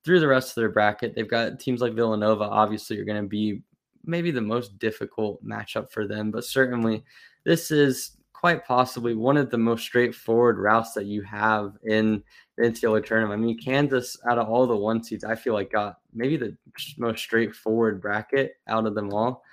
through 0.05 0.21
the 0.21 0.29
rest 0.29 0.50
of 0.50 0.57
their 0.57 0.69
bracket, 0.69 1.14
they've 1.14 1.29
got 1.29 1.59
teams 1.59 1.81
like 1.81 1.95
Villanova, 1.95 2.45
obviously, 2.45 2.99
are 2.99 3.05
going 3.05 3.23
to 3.23 3.29
be 3.29 3.62
maybe 4.05 4.31
the 4.31 4.41
most 4.41 4.79
difficult 4.79 5.45
matchup 5.45 5.91
for 5.91 6.07
them, 6.07 6.31
but 6.31 6.45
certainly 6.45 7.05
this 7.45 7.71
is 7.71 8.17
quite 8.33 8.64
possibly 8.67 9.14
one 9.14 9.37
of 9.37 9.49
the 9.50 9.59
most 9.59 9.85
straightforward 9.85 10.59
routes 10.59 10.93
that 10.93 11.07
you 11.07 11.23
have 11.23 11.76
in 11.85 12.23
the 12.59 12.64
NCAA 12.64 13.07
tournament. 13.07 13.41
I 13.41 13.45
mean, 13.45 13.59
Kansas, 13.59 14.17
out 14.29 14.38
of 14.38 14.49
all 14.49 14.67
the 14.67 14.76
one 14.76 15.02
seeds, 15.05 15.23
I 15.23 15.37
feel 15.37 15.55
like 15.55 15.71
got 15.71 15.99
maybe 16.12 16.37
the 16.37 16.57
most 16.99 17.21
straightforward 17.21 18.02
bracket 18.02 18.57
out 18.67 18.87
of 18.87 18.97
them 18.97 19.14
all. 19.14 19.45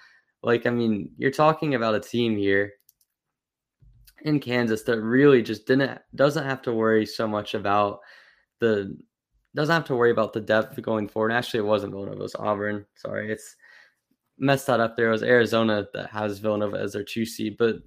Like, 0.41 0.65
I 0.65 0.71
mean, 0.71 1.11
you're 1.17 1.29
talking 1.29 1.75
about 1.75 1.93
a 1.93 1.99
team 1.99 2.35
here 2.35 2.73
in 4.23 4.39
Kansas 4.39 4.83
that 4.83 5.01
really 5.01 5.41
just 5.41 5.65
didn't 5.65 5.99
doesn't 6.15 6.45
have 6.45 6.61
to 6.63 6.73
worry 6.73 7.05
so 7.05 7.27
much 7.27 7.53
about 7.53 7.99
the 8.59 8.97
doesn't 9.55 9.73
have 9.73 9.85
to 9.85 9.95
worry 9.95 10.11
about 10.11 10.33
the 10.33 10.41
depth 10.41 10.79
going 10.81 11.07
forward. 11.07 11.31
Actually, 11.31 11.61
it 11.61 11.65
wasn't 11.65 11.91
Villanova, 11.91 12.17
it 12.17 12.23
was 12.23 12.35
Auburn. 12.35 12.85
Sorry, 12.95 13.31
it's 13.31 13.55
messed 14.37 14.67
that 14.67 14.79
up 14.79 14.95
there. 14.95 15.09
It 15.09 15.13
was 15.13 15.23
Arizona 15.23 15.87
that 15.93 16.09
has 16.09 16.39
Villanova 16.39 16.77
as 16.77 16.93
their 16.93 17.03
two 17.03 17.25
seed, 17.25 17.57
but 17.57 17.77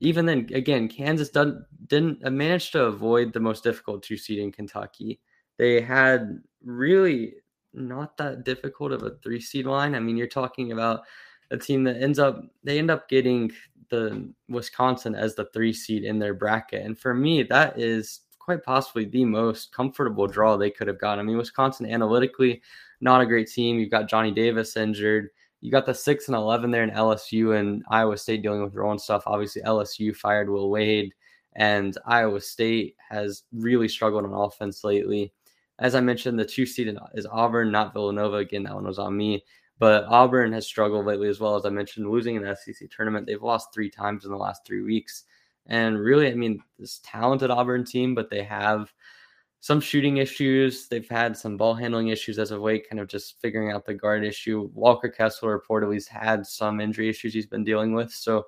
even 0.00 0.24
then, 0.24 0.48
again, 0.52 0.88
Kansas 0.88 1.28
didn't 1.28 1.64
didn't 1.86 2.24
uh, 2.24 2.30
manage 2.30 2.70
to 2.72 2.84
avoid 2.84 3.32
the 3.32 3.40
most 3.40 3.62
difficult 3.62 4.02
two 4.02 4.16
seed 4.16 4.38
in 4.38 4.50
Kentucky. 4.50 5.20
They 5.58 5.80
had 5.80 6.40
really 6.64 7.34
not 7.74 8.16
that 8.16 8.44
difficult 8.44 8.92
of 8.92 9.02
a 9.02 9.16
three 9.22 9.40
seed 9.40 9.66
line. 9.66 9.94
I 9.94 10.00
mean, 10.00 10.16
you're 10.16 10.26
talking 10.26 10.72
about 10.72 11.02
a 11.50 11.58
team 11.58 11.84
that 11.84 12.02
ends 12.02 12.18
up 12.18 12.42
they 12.64 12.78
end 12.78 12.90
up 12.90 13.08
getting 13.08 13.52
the 13.90 14.32
Wisconsin 14.48 15.14
as 15.14 15.34
the 15.34 15.46
three 15.46 15.72
seed 15.72 16.04
in 16.04 16.18
their 16.18 16.34
bracket. 16.34 16.84
And 16.84 16.98
for 16.98 17.14
me, 17.14 17.42
that 17.44 17.78
is 17.78 18.20
quite 18.38 18.64
possibly 18.64 19.04
the 19.04 19.24
most 19.24 19.72
comfortable 19.72 20.26
draw 20.26 20.56
they 20.56 20.70
could 20.70 20.88
have 20.88 21.00
gotten. 21.00 21.20
I 21.20 21.22
mean, 21.22 21.36
Wisconsin 21.36 21.86
analytically, 21.86 22.62
not 23.00 23.20
a 23.20 23.26
great 23.26 23.48
team. 23.48 23.78
You've 23.78 23.90
got 23.90 24.08
Johnny 24.08 24.30
Davis 24.32 24.76
injured. 24.76 25.28
You 25.60 25.70
got 25.70 25.86
the 25.86 25.94
six 25.94 26.28
and 26.28 26.36
eleven 26.36 26.70
there 26.70 26.82
in 26.82 26.90
LSU 26.90 27.58
and 27.58 27.84
Iowa 27.90 28.16
State 28.16 28.42
dealing 28.42 28.62
with 28.62 28.72
their 28.72 28.86
own 28.86 28.98
stuff. 28.98 29.24
Obviously, 29.26 29.62
LSU 29.62 30.16
fired 30.16 30.48
Will 30.48 30.70
Wade, 30.70 31.12
and 31.54 31.96
Iowa 32.06 32.40
State 32.40 32.96
has 33.10 33.42
really 33.52 33.88
struggled 33.88 34.24
on 34.24 34.32
offense 34.32 34.84
lately. 34.84 35.32
As 35.78 35.94
I 35.94 36.00
mentioned, 36.00 36.38
the 36.38 36.44
two 36.44 36.66
seed 36.66 36.94
is 37.14 37.26
Auburn, 37.26 37.70
not 37.70 37.92
Villanova. 37.92 38.36
Again, 38.36 38.62
that 38.64 38.74
one 38.74 38.86
was 38.86 38.98
on 38.98 39.16
me. 39.16 39.44
But 39.80 40.04
Auburn 40.04 40.52
has 40.52 40.66
struggled 40.66 41.06
lately 41.06 41.28
as 41.28 41.40
well. 41.40 41.56
As 41.56 41.64
I 41.64 41.70
mentioned, 41.70 42.08
losing 42.08 42.36
in 42.36 42.42
the 42.42 42.54
SEC 42.54 42.90
tournament, 42.90 43.26
they've 43.26 43.42
lost 43.42 43.74
three 43.74 43.90
times 43.90 44.26
in 44.26 44.30
the 44.30 44.36
last 44.36 44.64
three 44.64 44.82
weeks. 44.82 45.24
And 45.66 45.98
really, 45.98 46.30
I 46.30 46.34
mean, 46.34 46.62
this 46.78 47.00
talented 47.02 47.50
Auburn 47.50 47.84
team, 47.84 48.14
but 48.14 48.28
they 48.28 48.42
have 48.42 48.92
some 49.60 49.80
shooting 49.80 50.18
issues. 50.18 50.86
They've 50.88 51.08
had 51.08 51.36
some 51.36 51.56
ball 51.56 51.74
handling 51.74 52.08
issues 52.08 52.38
as 52.38 52.50
of 52.50 52.60
late, 52.60 52.88
kind 52.90 53.00
of 53.00 53.08
just 53.08 53.40
figuring 53.40 53.70
out 53.70 53.86
the 53.86 53.94
guard 53.94 54.22
issue. 54.22 54.70
Walker 54.74 55.08
Kessler 55.08 55.58
reportedly's 55.58 56.06
had 56.06 56.46
some 56.46 56.80
injury 56.80 57.08
issues 57.08 57.32
he's 57.32 57.46
been 57.46 57.64
dealing 57.64 57.94
with. 57.94 58.12
So 58.12 58.46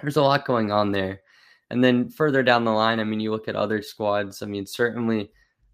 there's 0.00 0.16
a 0.16 0.22
lot 0.22 0.46
going 0.46 0.70
on 0.70 0.92
there. 0.92 1.22
And 1.70 1.82
then 1.82 2.08
further 2.08 2.44
down 2.44 2.64
the 2.64 2.70
line, 2.70 3.00
I 3.00 3.04
mean, 3.04 3.20
you 3.20 3.32
look 3.32 3.48
at 3.48 3.56
other 3.56 3.82
squads. 3.82 4.42
I 4.42 4.46
mean, 4.46 4.66
certainly 4.66 5.30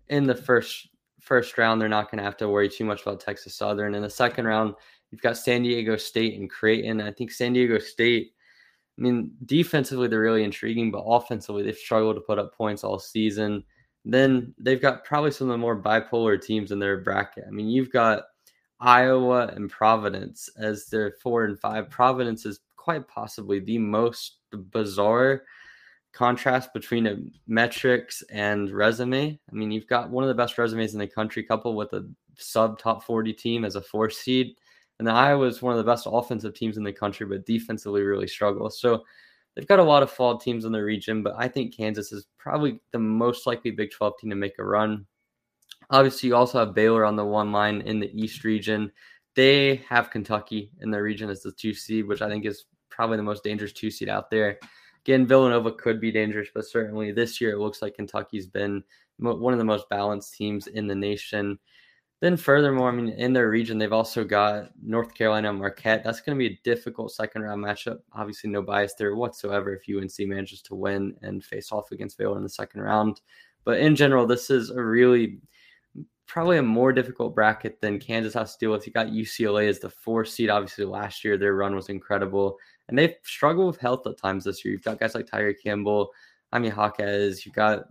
in 0.09 0.25
the 0.25 0.35
first 0.35 0.89
first 1.21 1.57
round, 1.59 1.81
they're 1.81 1.89
not 1.89 2.11
going 2.11 2.19
to 2.19 2.25
have 2.25 2.37
to 2.39 2.49
worry 2.49 2.69
too 2.69 2.85
much 2.85 3.03
about 3.03 3.21
Texas 3.21 3.55
Southern. 3.55 3.95
In 3.95 4.03
the 4.03 4.11
second 4.11 4.47
round, 4.47 4.75
you've 5.11 5.23
got 5.23 5.37
San 5.37 5.63
Diego 5.63 5.97
State 5.97 6.39
and 6.39 6.51
Creighton. 6.51 7.01
I 7.01 7.13
think 7.13 7.31
San 7.31 7.53
Diego 7.53 7.79
State. 7.79 8.33
I 8.99 9.03
mean, 9.03 9.33
defensively 9.47 10.09
they're 10.09 10.21
really 10.21 10.45
intriguing, 10.45 10.91
but 10.91 11.05
offensively 11.07 11.63
they've 11.63 11.77
struggled 11.77 12.17
to 12.17 12.21
put 12.21 12.39
up 12.39 12.55
points 12.55 12.85
all 12.85 12.99
season 12.99 13.65
then 14.05 14.55
they've 14.59 14.81
got 14.81 15.05
probably 15.05 15.31
some 15.31 15.49
of 15.49 15.53
the 15.53 15.59
more 15.59 15.81
bipolar 15.81 16.41
teams 16.41 16.73
in 16.73 16.79
their 16.79 16.99
bracket. 16.99 17.45
I 17.47 17.51
mean, 17.51 17.69
you've 17.69 17.93
got 17.93 18.25
Iowa 18.81 19.49
and 19.49 19.71
Providence 19.71 20.49
as 20.57 20.87
their 20.87 21.13
four 21.23 21.45
and 21.45 21.59
five. 21.59 21.91
Providence 21.91 22.47
is 22.47 22.61
quite 22.77 23.07
possibly 23.09 23.61
the 23.61 23.79
most 23.79 24.39
bizarre 24.53 25.43
contrast 26.13 26.73
between 26.73 27.07
a 27.07 27.17
metrics 27.47 28.23
and 28.31 28.71
resume. 28.71 29.39
I 29.39 29.55
mean, 29.55 29.71
you've 29.71 29.87
got 29.87 30.11
one 30.11 30.25
of 30.25 30.29
the 30.29 30.35
best 30.35 30.59
resumes 30.59 30.93
in 30.93 30.99
the 30.99 31.07
country, 31.07 31.43
coupled 31.43 31.77
with 31.77 31.93
a 31.93 32.09
sub 32.37 32.79
top 32.79 33.05
40 33.05 33.33
team 33.33 33.65
as 33.65 33.77
a 33.77 33.83
four 33.83 34.11
seed. 34.11 34.57
And 34.99 35.09
Iowa 35.09 35.47
is 35.47 35.63
one 35.63 35.73
of 35.73 35.79
the 35.79 35.91
best 35.91 36.07
offensive 36.11 36.55
teams 36.55 36.77
in 36.77 36.85
the 36.85 36.93
country, 36.93 37.27
but 37.27 37.47
defensively 37.47 38.03
really 38.03 38.27
struggles. 38.27 38.79
So 38.81 39.05
They've 39.55 39.67
got 39.67 39.81
a 39.81 39.85
lot 39.85 40.03
of 40.03 40.11
flawed 40.11 40.41
teams 40.41 40.65
in 40.65 40.73
the 40.73 40.83
region, 40.83 41.23
but 41.23 41.35
I 41.37 41.49
think 41.49 41.77
Kansas 41.77 42.13
is 42.13 42.27
probably 42.39 42.81
the 42.93 42.99
most 42.99 43.47
likely 43.47 43.71
Big 43.73 43.91
12 43.91 44.15
team 44.19 44.31
to 44.31 44.37
make 44.37 44.59
a 44.59 44.65
run. 44.65 45.07
Obviously, 45.91 46.29
you 46.29 46.37
also 46.37 46.61
have 46.61 46.75
Baylor 46.75 47.05
on 47.05 47.17
the 47.17 47.25
one 47.25 47.51
line 47.51 47.81
in 47.81 47.99
the 47.99 48.11
East 48.15 48.45
region. 48.45 48.93
They 49.35 49.77
have 49.89 50.11
Kentucky 50.11 50.71
in 50.81 50.91
the 50.91 51.03
region 51.03 51.31
as 51.31 51.43
the 51.43 51.53
two 51.53 51.75
seed, 51.75 52.07
which 52.07 52.23
I 52.23 52.29
think 52.29 52.47
is 52.47 52.67
probably 52.91 53.17
the 53.17 53.25
most 53.25 53.43
dangerous 53.43 53.73
two 53.73 53.91
seed 53.91 54.09
out 54.09 54.31
there. 54.31 54.59
Again, 55.05 55.27
Villanova 55.27 55.73
could 55.73 56.01
be 56.01 56.13
dangerous, 56.13 56.49
but 56.55 56.67
certainly 56.67 57.13
this 57.13 57.41
year 57.41 57.53
it 57.53 57.59
looks 57.59 57.83
like 57.83 57.95
Kentucky's 57.95 58.47
been 58.47 58.83
one 59.19 59.53
of 59.53 59.59
the 59.59 59.65
most 59.65 59.89
balanced 59.89 60.35
teams 60.35 60.67
in 60.67 60.87
the 60.87 60.95
nation. 60.95 61.59
Then, 62.21 62.37
furthermore, 62.37 62.91
I 62.91 62.93
mean, 62.93 63.09
in 63.09 63.33
their 63.33 63.49
region, 63.49 63.79
they've 63.79 63.95
also 63.95 64.25
got 64.25 64.73
North 64.83 65.15
Carolina 65.15 65.53
Marquette. 65.55 66.05
That's 66.05 66.21
going 66.21 66.37
to 66.37 66.39
be 66.39 66.55
a 66.55 66.61
difficult 66.65 67.13
second 67.13 67.43
round 67.43 67.65
matchup. 67.65 68.01
Obviously, 68.13 68.51
no 68.51 68.61
bias 68.61 68.93
there 68.95 69.17
whatsoever 69.17 69.73
if 69.73 69.89
UNC 69.89 70.29
manages 70.29 70.61
to 70.63 70.75
win 70.75 71.15
and 71.23 71.43
face 71.43 71.73
off 71.73 71.93
against 71.93 72.19
Baylor 72.19 72.37
in 72.37 72.43
the 72.43 72.49
second 72.51 72.83
round. 72.83 73.23
But 73.65 73.79
in 73.79 73.97
general, 73.97 74.27
this 74.27 74.51
is 74.51 74.69
a 74.69 74.83
really 74.83 75.41
probably 76.27 76.59
a 76.59 76.63
more 76.63 76.93
difficult 76.93 77.35
bracket 77.35 77.81
than 77.81 77.99
Kansas 77.99 78.35
has 78.35 78.53
to 78.53 78.59
deal 78.59 78.71
with. 78.71 78.87
You 78.87 78.93
got 78.93 79.09
UCLA 79.09 79.69
as 79.69 79.81
the 79.81 79.91
four 79.91 80.25
seed. 80.27 80.51
Obviously, 80.51 80.85
last 80.85 81.25
year 81.25 81.39
their 81.39 81.55
run 81.55 81.75
was 81.75 81.89
incredible, 81.89 82.59
and 82.91 82.99
they've 82.99 83.15
struggled 83.23 83.69
with 83.69 83.81
health 83.81 84.07
at 84.07 84.19
times 84.19 84.45
this 84.45 84.65
year. 84.65 84.73
You've 84.73 84.85
got 84.85 85.01
guys 85.01 85.15
like 85.15 85.27
Tyger 85.27 85.55
Campbell, 85.63 86.11
Jaime 86.53 86.69
Jaquez. 86.69 87.47
You've 87.47 87.55
got 87.55 87.85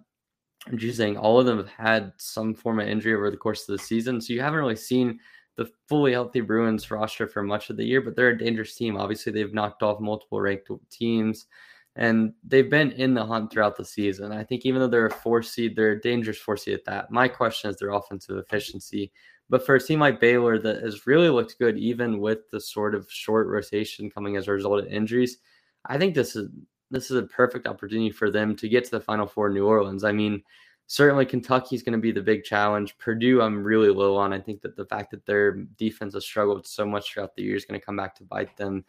I'm 0.67 0.77
just 0.77 0.97
saying 0.97 1.17
all 1.17 1.39
of 1.39 1.45
them 1.45 1.57
have 1.57 1.69
had 1.69 2.13
some 2.17 2.53
form 2.53 2.79
of 2.79 2.87
injury 2.87 3.15
over 3.15 3.31
the 3.31 3.37
course 3.37 3.67
of 3.67 3.77
the 3.77 3.83
season. 3.83 4.19
So 4.21 4.33
you 4.33 4.41
haven't 4.41 4.59
really 4.59 4.75
seen 4.75 5.19
the 5.55 5.69
fully 5.87 6.11
healthy 6.11 6.41
Bruins 6.41 6.91
roster 6.91 7.27
for 7.27 7.43
much 7.43 7.69
of 7.69 7.77
the 7.77 7.85
year, 7.85 8.01
but 8.01 8.15
they're 8.15 8.29
a 8.29 8.37
dangerous 8.37 8.75
team. 8.75 8.97
Obviously, 8.97 9.31
they've 9.31 9.53
knocked 9.53 9.83
off 9.83 9.99
multiple 9.99 10.39
ranked 10.39 10.69
teams 10.91 11.47
and 11.95 12.33
they've 12.45 12.69
been 12.69 12.91
in 12.93 13.13
the 13.13 13.25
hunt 13.25 13.51
throughout 13.51 13.75
the 13.75 13.85
season. 13.85 14.31
I 14.31 14.43
think 14.43 14.65
even 14.65 14.79
though 14.79 14.87
they're 14.87 15.07
a 15.07 15.11
four 15.11 15.41
seed, 15.41 15.75
they're 15.75 15.91
a 15.91 16.01
dangerous 16.01 16.37
four 16.37 16.55
seed 16.55 16.75
at 16.75 16.85
that. 16.85 17.11
My 17.11 17.27
question 17.27 17.69
is 17.69 17.77
their 17.77 17.91
offensive 17.91 18.37
efficiency. 18.37 19.11
But 19.49 19.65
for 19.65 19.75
a 19.75 19.81
team 19.81 19.99
like 19.99 20.19
Baylor 20.19 20.59
that 20.59 20.83
has 20.83 21.07
really 21.07 21.29
looked 21.29 21.57
good, 21.57 21.77
even 21.77 22.19
with 22.19 22.49
the 22.51 22.61
sort 22.61 22.93
of 22.93 23.09
short 23.09 23.47
rotation 23.47 24.09
coming 24.09 24.37
as 24.37 24.47
a 24.47 24.51
result 24.51 24.79
of 24.79 24.87
injuries, 24.87 25.39
I 25.85 25.97
think 25.97 26.13
this 26.13 26.35
is 26.35 26.49
this 26.91 27.11
is 27.11 27.17
a 27.17 27.23
perfect 27.23 27.67
opportunity 27.67 28.11
for 28.11 28.31
them 28.31 28.55
to 28.55 28.69
get 28.69 28.83
to 28.85 28.91
the 28.91 29.01
Final 29.01 29.27
Four 29.27 29.47
in 29.47 29.53
New 29.53 29.67
Orleans. 29.67 30.03
I 30.03 30.11
mean, 30.11 30.43
certainly 30.87 31.25
Kentucky 31.25 31.75
is 31.75 31.83
going 31.83 31.93
to 31.93 31.99
be 31.99 32.11
the 32.11 32.21
big 32.21 32.43
challenge. 32.43 32.97
Purdue, 32.97 33.41
I'm 33.41 33.63
really 33.63 33.89
low 33.89 34.15
on. 34.17 34.33
I 34.33 34.39
think 34.39 34.61
that 34.61 34.75
the 34.75 34.85
fact 34.85 35.11
that 35.11 35.25
their 35.25 35.51
defense 35.77 36.15
has 36.15 36.25
struggled 36.25 36.65
so 36.65 36.85
much 36.85 37.13
throughout 37.13 37.35
the 37.35 37.43
year 37.43 37.55
is 37.55 37.65
going 37.65 37.79
to 37.79 37.85
come 37.85 37.95
back 37.95 38.15
to 38.15 38.23
bite 38.23 38.57
them. 38.57 38.83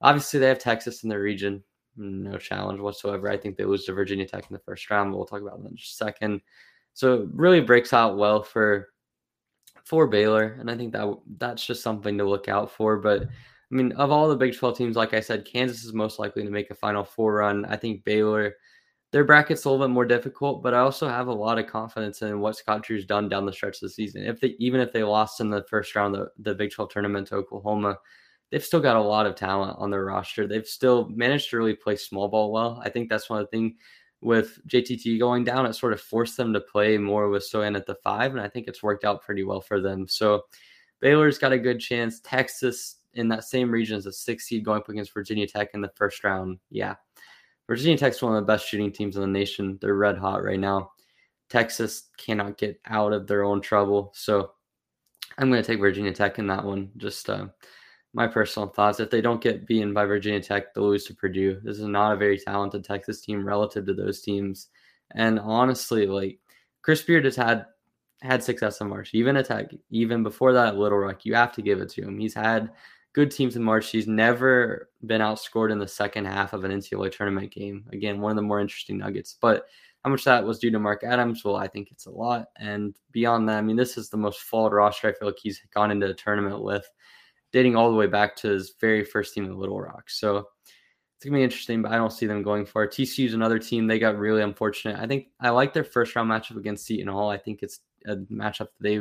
Obviously, 0.00 0.38
they 0.38 0.48
have 0.48 0.60
Texas 0.60 1.02
in 1.02 1.08
their 1.08 1.20
region. 1.20 1.62
No 1.96 2.38
challenge 2.38 2.80
whatsoever. 2.80 3.28
I 3.28 3.36
think 3.36 3.56
they 3.56 3.64
lose 3.64 3.84
to 3.86 3.92
Virginia 3.92 4.26
Tech 4.26 4.46
in 4.48 4.54
the 4.54 4.60
first 4.60 4.88
round, 4.88 5.10
but 5.10 5.16
we'll 5.16 5.26
talk 5.26 5.42
about 5.42 5.62
that 5.62 5.70
in 5.70 5.76
just 5.76 6.00
a 6.00 6.04
second. 6.04 6.40
So 6.94 7.22
it 7.22 7.28
really 7.32 7.60
breaks 7.60 7.92
out 7.92 8.16
well 8.16 8.42
for 8.42 8.91
for 9.84 10.06
Baylor, 10.06 10.56
and 10.60 10.70
I 10.70 10.76
think 10.76 10.92
that 10.92 11.14
that's 11.38 11.66
just 11.66 11.82
something 11.82 12.18
to 12.18 12.28
look 12.28 12.48
out 12.48 12.70
for. 12.70 12.98
But 12.98 13.22
I 13.22 13.74
mean, 13.74 13.92
of 13.92 14.10
all 14.10 14.28
the 14.28 14.36
Big 14.36 14.56
12 14.56 14.76
teams, 14.76 14.96
like 14.96 15.14
I 15.14 15.20
said, 15.20 15.44
Kansas 15.44 15.84
is 15.84 15.92
most 15.92 16.18
likely 16.18 16.44
to 16.44 16.50
make 16.50 16.70
a 16.70 16.74
Final 16.74 17.04
Four 17.04 17.34
run. 17.34 17.64
I 17.64 17.76
think 17.76 18.04
Baylor, 18.04 18.56
their 19.12 19.24
bracket's 19.24 19.64
a 19.64 19.70
little 19.70 19.86
bit 19.86 19.92
more 19.92 20.04
difficult, 20.04 20.62
but 20.62 20.74
I 20.74 20.80
also 20.80 21.08
have 21.08 21.28
a 21.28 21.32
lot 21.32 21.58
of 21.58 21.66
confidence 21.66 22.22
in 22.22 22.40
what 22.40 22.56
Scott 22.56 22.82
Drew's 22.82 23.06
done 23.06 23.28
down 23.28 23.46
the 23.46 23.52
stretch 23.52 23.76
of 23.76 23.82
the 23.82 23.90
season. 23.90 24.24
If 24.24 24.40
they 24.40 24.56
even 24.58 24.80
if 24.80 24.92
they 24.92 25.02
lost 25.02 25.40
in 25.40 25.50
the 25.50 25.64
first 25.68 25.94
round 25.94 26.16
of 26.16 26.28
the, 26.36 26.50
the 26.50 26.54
Big 26.54 26.70
12 26.70 26.90
tournament 26.90 27.28
to 27.28 27.36
Oklahoma, 27.36 27.98
they've 28.50 28.64
still 28.64 28.80
got 28.80 28.96
a 28.96 29.00
lot 29.00 29.26
of 29.26 29.34
talent 29.34 29.76
on 29.78 29.90
their 29.90 30.04
roster. 30.04 30.46
They've 30.46 30.66
still 30.66 31.08
managed 31.08 31.50
to 31.50 31.56
really 31.56 31.74
play 31.74 31.96
small 31.96 32.28
ball 32.28 32.52
well. 32.52 32.80
I 32.84 32.90
think 32.90 33.08
that's 33.08 33.30
one 33.30 33.40
of 33.40 33.46
the 33.46 33.56
things 33.56 33.72
with 34.22 34.60
JTT 34.68 35.18
going 35.18 35.44
down, 35.44 35.66
it 35.66 35.74
sort 35.74 35.92
of 35.92 36.00
forced 36.00 36.36
them 36.36 36.52
to 36.52 36.60
play 36.60 36.96
more 36.96 37.28
with 37.28 37.42
Sochan 37.42 37.76
at 37.76 37.86
the 37.86 37.96
five, 37.96 38.30
and 38.32 38.40
I 38.40 38.48
think 38.48 38.68
it's 38.68 38.82
worked 38.82 39.04
out 39.04 39.22
pretty 39.22 39.42
well 39.42 39.60
for 39.60 39.80
them. 39.80 40.06
So 40.08 40.42
Baylor's 41.00 41.38
got 41.38 41.52
a 41.52 41.58
good 41.58 41.80
chance. 41.80 42.20
Texas 42.20 42.96
in 43.14 43.28
that 43.28 43.44
same 43.44 43.70
region 43.70 43.96
as 43.96 44.06
a 44.06 44.12
six 44.12 44.46
seed 44.46 44.64
going 44.64 44.80
up 44.80 44.88
against 44.88 45.12
Virginia 45.12 45.46
Tech 45.46 45.70
in 45.74 45.80
the 45.80 45.92
first 45.96 46.22
round. 46.24 46.58
Yeah. 46.70 46.94
Virginia 47.66 47.98
Tech's 47.98 48.22
one 48.22 48.34
of 48.34 48.40
the 48.40 48.46
best 48.46 48.66
shooting 48.66 48.92
teams 48.92 49.16
in 49.16 49.22
the 49.22 49.28
nation. 49.28 49.78
They're 49.80 49.94
red 49.94 50.16
hot 50.16 50.42
right 50.42 50.58
now. 50.58 50.92
Texas 51.50 52.08
cannot 52.16 52.56
get 52.56 52.80
out 52.86 53.12
of 53.12 53.26
their 53.26 53.44
own 53.44 53.60
trouble. 53.60 54.12
So 54.14 54.52
I'm 55.36 55.50
going 55.50 55.62
to 55.62 55.66
take 55.66 55.80
Virginia 55.80 56.12
Tech 56.12 56.38
in 56.38 56.46
that 56.46 56.64
one. 56.64 56.90
Just 56.96 57.28
uh, 57.28 57.46
my 58.14 58.26
personal 58.26 58.68
thoughts. 58.68 59.00
If 59.00 59.10
they 59.10 59.20
don't 59.20 59.40
get 59.40 59.66
beaten 59.66 59.94
by 59.94 60.04
Virginia 60.04 60.40
Tech, 60.40 60.74
they'll 60.74 60.88
lose 60.88 61.04
to 61.06 61.14
Purdue. 61.14 61.60
This 61.62 61.78
is 61.78 61.86
not 61.86 62.12
a 62.12 62.16
very 62.16 62.38
talented 62.38 62.84
Texas 62.84 63.20
team 63.20 63.46
relative 63.46 63.86
to 63.86 63.94
those 63.94 64.20
teams. 64.20 64.68
And 65.14 65.38
honestly, 65.40 66.06
like 66.06 66.38
Chris 66.82 67.02
Beard 67.02 67.24
has 67.24 67.36
had 67.36 67.66
had 68.22 68.42
success 68.42 68.80
in 68.80 68.88
March, 68.88 69.10
even 69.14 69.36
at 69.36 69.46
Tech, 69.46 69.70
even 69.90 70.22
before 70.22 70.52
that 70.52 70.76
Little 70.76 70.98
Rock. 70.98 71.24
You 71.24 71.34
have 71.34 71.52
to 71.52 71.62
give 71.62 71.80
it 71.80 71.88
to 71.90 72.02
him. 72.02 72.18
He's 72.18 72.34
had 72.34 72.70
good 73.14 73.30
teams 73.30 73.56
in 73.56 73.62
March. 73.62 73.90
He's 73.90 74.06
never 74.06 74.90
been 75.04 75.20
outscored 75.20 75.72
in 75.72 75.78
the 75.78 75.88
second 75.88 76.26
half 76.26 76.52
of 76.52 76.64
an 76.64 76.70
NCAA 76.70 77.10
tournament 77.12 77.52
game. 77.52 77.84
Again, 77.92 78.20
one 78.20 78.30
of 78.30 78.36
the 78.36 78.42
more 78.42 78.60
interesting 78.60 78.98
nuggets. 78.98 79.36
But 79.40 79.66
how 80.04 80.10
much 80.10 80.24
that 80.24 80.44
was 80.44 80.58
due 80.58 80.70
to 80.70 80.78
Mark 80.78 81.04
Adams? 81.04 81.44
Well, 81.44 81.56
I 81.56 81.68
think 81.68 81.90
it's 81.90 82.06
a 82.06 82.10
lot. 82.10 82.46
And 82.56 82.96
beyond 83.10 83.48
that, 83.48 83.58
I 83.58 83.62
mean, 83.62 83.76
this 83.76 83.96
is 83.96 84.08
the 84.08 84.16
most 84.16 84.40
flawed 84.40 84.72
roster 84.72 85.08
I 85.08 85.12
feel 85.12 85.28
like 85.28 85.38
he's 85.40 85.60
gone 85.74 85.90
into 85.90 86.06
the 86.06 86.14
tournament 86.14 86.62
with, 86.62 86.88
dating 87.52 87.76
all 87.76 87.90
the 87.90 87.96
way 87.96 88.06
back 88.06 88.34
to 88.36 88.48
his 88.48 88.74
very 88.80 89.04
first 89.04 89.34
team 89.34 89.44
in 89.44 89.58
Little 89.58 89.80
Rock. 89.80 90.08
So 90.08 90.48
it's 91.16 91.24
gonna 91.24 91.36
be 91.36 91.44
interesting, 91.44 91.82
but 91.82 91.92
I 91.92 91.96
don't 91.96 92.12
see 92.12 92.26
them 92.26 92.42
going 92.42 92.66
far. 92.66 92.86
TCU's 92.86 93.34
another 93.34 93.58
team. 93.58 93.86
They 93.86 93.98
got 93.98 94.18
really 94.18 94.42
unfortunate. 94.42 94.98
I 94.98 95.06
think 95.06 95.28
I 95.40 95.50
like 95.50 95.72
their 95.72 95.84
first 95.84 96.16
round 96.16 96.30
matchup 96.30 96.56
against 96.56 96.86
Seton 96.86 97.08
Hall. 97.08 97.30
I 97.30 97.38
think 97.38 97.62
it's 97.62 97.80
a 98.06 98.16
matchup 98.16 98.68
they 98.80 99.00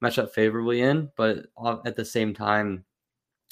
match 0.00 0.18
up 0.18 0.32
favorably 0.32 0.82
in, 0.82 1.10
but 1.16 1.46
at 1.84 1.96
the 1.96 2.04
same 2.04 2.32
time, 2.32 2.84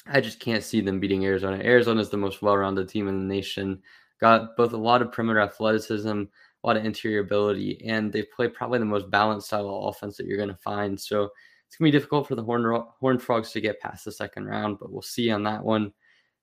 I 0.05 0.21
just 0.21 0.39
can't 0.39 0.63
see 0.63 0.79
them 0.79 1.01
beating 1.01 1.25
Arizona. 1.25 1.61
Arizona 1.61 1.99
is 1.99 2.09
the 2.09 2.15
most 2.15 2.41
well-rounded 2.41 2.87
team 2.87 3.09
in 3.09 3.19
the 3.19 3.35
nation. 3.35 3.81
Got 4.21 4.55
both 4.55 4.71
a 4.71 4.77
lot 4.77 5.01
of 5.01 5.11
perimeter 5.11 5.41
athleticism, 5.41 6.07
a 6.07 6.27
lot 6.63 6.77
of 6.77 6.85
interior 6.85 7.19
ability, 7.19 7.85
and 7.85 8.13
they 8.13 8.23
play 8.23 8.47
probably 8.47 8.79
the 8.79 8.85
most 8.85 9.11
balanced 9.11 9.47
style 9.47 9.67
of 9.67 9.89
offense 9.89 10.15
that 10.15 10.25
you're 10.25 10.37
going 10.37 10.47
to 10.47 10.55
find. 10.55 10.97
So 10.97 11.29
it's 11.67 11.77
to 11.77 11.83
be 11.83 11.91
difficult 11.91 12.27
for 12.27 12.35
the 12.35 12.43
Horn 12.43 12.83
Horn 12.99 13.19
Frogs 13.19 13.51
to 13.51 13.61
get 13.61 13.79
past 13.79 14.05
the 14.05 14.11
second 14.11 14.45
round, 14.45 14.79
but 14.79 14.91
we'll 14.91 15.01
see 15.01 15.29
on 15.29 15.43
that 15.43 15.63
one. 15.63 15.91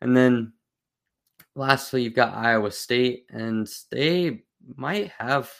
And 0.00 0.16
then 0.16 0.52
lastly, 1.56 2.02
you've 2.02 2.14
got 2.14 2.34
Iowa 2.34 2.70
State, 2.70 3.26
and 3.30 3.68
they 3.90 4.44
might 4.76 5.10
have 5.18 5.50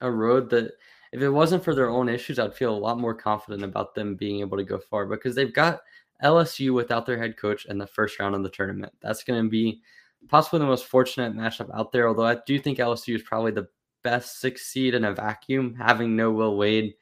a 0.00 0.10
road 0.10 0.50
that 0.50 0.72
if 1.12 1.20
it 1.20 1.28
wasn't 1.28 1.64
for 1.64 1.74
their 1.74 1.90
own 1.90 2.08
issues, 2.08 2.38
I'd 2.38 2.54
feel 2.54 2.74
a 2.74 2.78
lot 2.78 2.98
more 2.98 3.14
confident 3.14 3.64
about 3.64 3.94
them 3.94 4.14
being 4.14 4.40
able 4.40 4.56
to 4.56 4.64
go 4.64 4.78
far 4.78 5.06
because 5.06 5.34
they've 5.34 5.52
got 5.52 5.80
LSU 6.22 6.72
without 6.72 7.06
their 7.06 7.18
head 7.18 7.36
coach 7.36 7.66
in 7.66 7.78
the 7.78 7.86
first 7.86 8.18
round 8.18 8.34
of 8.34 8.42
the 8.42 8.50
tournament. 8.50 8.92
That's 9.02 9.24
going 9.24 9.42
to 9.42 9.50
be 9.50 9.80
possibly 10.28 10.60
the 10.60 10.66
most 10.66 10.86
fortunate 10.86 11.34
matchup 11.34 11.74
out 11.74 11.92
there, 11.92 12.08
although 12.08 12.26
I 12.26 12.38
do 12.46 12.58
think 12.58 12.78
LSU 12.78 13.16
is 13.16 13.22
probably 13.22 13.52
the 13.52 13.68
best 14.02 14.40
six 14.40 14.66
seed 14.66 14.94
in 14.94 15.04
a 15.04 15.14
vacuum. 15.14 15.74
Having 15.74 16.16
no 16.16 16.30
Will 16.30 16.56
Wade 16.56 16.94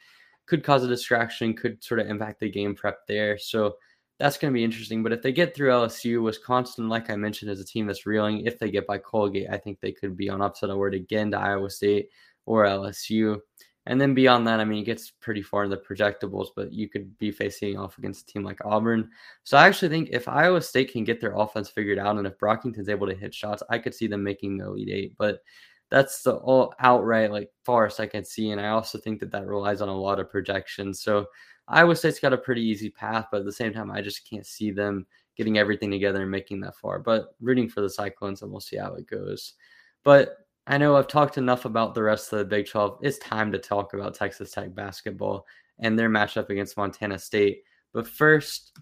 could 0.48 0.64
cause 0.64 0.82
a 0.82 0.88
distraction, 0.88 1.54
could 1.54 1.82
sort 1.84 2.00
of 2.00 2.08
impact 2.08 2.40
the 2.40 2.50
game 2.50 2.74
prep 2.74 3.06
there. 3.06 3.38
So 3.38 3.76
that's 4.18 4.38
going 4.38 4.52
to 4.52 4.56
be 4.56 4.64
interesting. 4.64 5.02
But 5.02 5.12
if 5.12 5.22
they 5.22 5.30
get 5.30 5.54
through 5.54 5.70
LSU, 5.70 6.22
Wisconsin, 6.22 6.88
like 6.88 7.10
I 7.10 7.16
mentioned, 7.16 7.50
is 7.50 7.60
a 7.60 7.64
team 7.64 7.86
that's 7.86 8.06
reeling. 8.06 8.46
If 8.46 8.58
they 8.58 8.70
get 8.70 8.86
by 8.86 8.98
Colgate, 8.98 9.48
I 9.50 9.58
think 9.58 9.78
they 9.80 9.92
could 9.92 10.16
be 10.16 10.28
on 10.28 10.42
upset 10.42 10.70
alert 10.70 10.94
again 10.94 11.30
to 11.30 11.38
Iowa 11.38 11.70
State 11.70 12.08
or 12.46 12.64
LSU. 12.64 13.38
And 13.86 14.00
then 14.00 14.14
beyond 14.14 14.46
that, 14.46 14.60
I 14.60 14.64
mean, 14.64 14.82
it 14.82 14.86
gets 14.86 15.10
pretty 15.10 15.40
far 15.40 15.64
in 15.64 15.70
the 15.70 15.78
projectables, 15.78 16.48
but 16.54 16.72
you 16.72 16.88
could 16.88 17.16
be 17.18 17.30
facing 17.30 17.78
off 17.78 17.96
against 17.96 18.28
a 18.28 18.32
team 18.32 18.42
like 18.44 18.58
Auburn. 18.64 19.08
So 19.44 19.56
I 19.56 19.66
actually 19.66 19.88
think 19.88 20.10
if 20.12 20.28
Iowa 20.28 20.60
State 20.60 20.92
can 20.92 21.04
get 21.04 21.20
their 21.20 21.34
offense 21.34 21.70
figured 21.70 21.98
out 21.98 22.16
and 22.16 22.26
if 22.26 22.38
Brockington's 22.38 22.90
able 22.90 23.06
to 23.06 23.14
hit 23.14 23.32
shots, 23.34 23.62
I 23.70 23.78
could 23.78 23.94
see 23.94 24.06
them 24.06 24.22
making 24.22 24.58
the 24.58 24.66
Elite 24.66 24.90
Eight. 24.90 25.14
But 25.16 25.40
that's 25.90 26.22
the 26.22 26.34
all 26.34 26.74
outright 26.80 27.32
like 27.32 27.50
farce 27.64 28.00
I 28.00 28.06
can 28.06 28.24
see. 28.24 28.50
And 28.50 28.60
I 28.60 28.68
also 28.68 28.98
think 28.98 29.20
that 29.20 29.30
that 29.32 29.46
relies 29.46 29.80
on 29.80 29.88
a 29.88 29.96
lot 29.96 30.20
of 30.20 30.30
projections. 30.30 31.00
So 31.00 31.26
Iowa 31.66 31.96
State's 31.96 32.20
got 32.20 32.32
a 32.32 32.38
pretty 32.38 32.62
easy 32.62 32.90
path, 32.90 33.26
but 33.30 33.40
at 33.40 33.44
the 33.44 33.52
same 33.52 33.72
time, 33.72 33.90
I 33.90 34.00
just 34.00 34.28
can't 34.28 34.46
see 34.46 34.70
them 34.70 35.06
getting 35.36 35.58
everything 35.58 35.90
together 35.90 36.22
and 36.22 36.30
making 36.30 36.60
that 36.60 36.76
far. 36.76 36.98
But 36.98 37.34
rooting 37.40 37.68
for 37.68 37.80
the 37.80 37.90
Cyclones, 37.90 38.42
and 38.42 38.50
we'll 38.50 38.60
see 38.60 38.76
how 38.76 38.94
it 38.94 39.06
goes. 39.06 39.54
But 40.02 40.36
I 40.66 40.78
know 40.78 40.96
I've 40.96 41.08
talked 41.08 41.38
enough 41.38 41.64
about 41.64 41.94
the 41.94 42.02
rest 42.02 42.32
of 42.32 42.38
the 42.38 42.44
Big 42.44 42.66
12. 42.68 42.98
It's 43.02 43.18
time 43.18 43.52
to 43.52 43.58
talk 43.58 43.94
about 43.94 44.14
Texas 44.14 44.50
Tech 44.50 44.74
basketball 44.74 45.46
and 45.78 45.98
their 45.98 46.10
matchup 46.10 46.50
against 46.50 46.76
Montana 46.76 47.18
State. 47.18 47.62
But 47.92 48.06
first, 48.06 48.78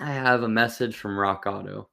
I 0.00 0.12
have 0.12 0.42
a 0.42 0.48
message 0.48 0.96
from 0.96 1.18
Rock 1.18 1.44
Auto. 1.46 1.88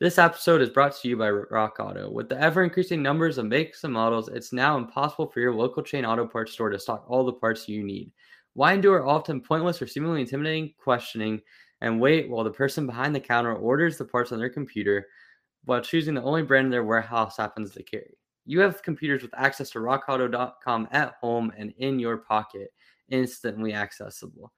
This 0.00 0.16
episode 0.16 0.62
is 0.62 0.68
brought 0.68 0.94
to 0.94 1.08
you 1.08 1.16
by 1.16 1.28
Rock 1.28 1.78
Auto. 1.80 2.08
With 2.08 2.28
the 2.28 2.40
ever 2.40 2.62
increasing 2.62 3.02
numbers 3.02 3.36
of 3.36 3.46
makes 3.46 3.82
and 3.82 3.92
models, 3.92 4.28
it's 4.28 4.52
now 4.52 4.76
impossible 4.78 5.26
for 5.26 5.40
your 5.40 5.52
local 5.52 5.82
chain 5.82 6.04
auto 6.04 6.24
parts 6.24 6.52
store 6.52 6.70
to 6.70 6.78
stock 6.78 7.04
all 7.08 7.26
the 7.26 7.32
parts 7.32 7.68
you 7.68 7.82
need. 7.82 8.12
Why 8.54 8.74
endure 8.74 9.04
often 9.04 9.40
pointless 9.40 9.82
or 9.82 9.88
seemingly 9.88 10.20
intimidating 10.20 10.72
questioning 10.78 11.40
and 11.80 12.00
wait 12.00 12.30
while 12.30 12.44
the 12.44 12.50
person 12.52 12.86
behind 12.86 13.12
the 13.12 13.18
counter 13.18 13.52
orders 13.56 13.98
the 13.98 14.04
parts 14.04 14.30
on 14.30 14.38
their 14.38 14.48
computer 14.48 15.08
while 15.64 15.80
choosing 15.80 16.14
the 16.14 16.22
only 16.22 16.44
brand 16.44 16.72
their 16.72 16.84
warehouse 16.84 17.36
happens 17.36 17.72
to 17.72 17.82
carry? 17.82 18.16
You 18.46 18.60
have 18.60 18.84
computers 18.84 19.22
with 19.22 19.34
access 19.36 19.68
to 19.70 19.80
rockauto.com 19.80 20.88
at 20.92 21.14
home 21.20 21.52
and 21.58 21.74
in 21.78 21.98
your 21.98 22.18
pocket, 22.18 22.72
instantly 23.08 23.74
accessible. 23.74 24.52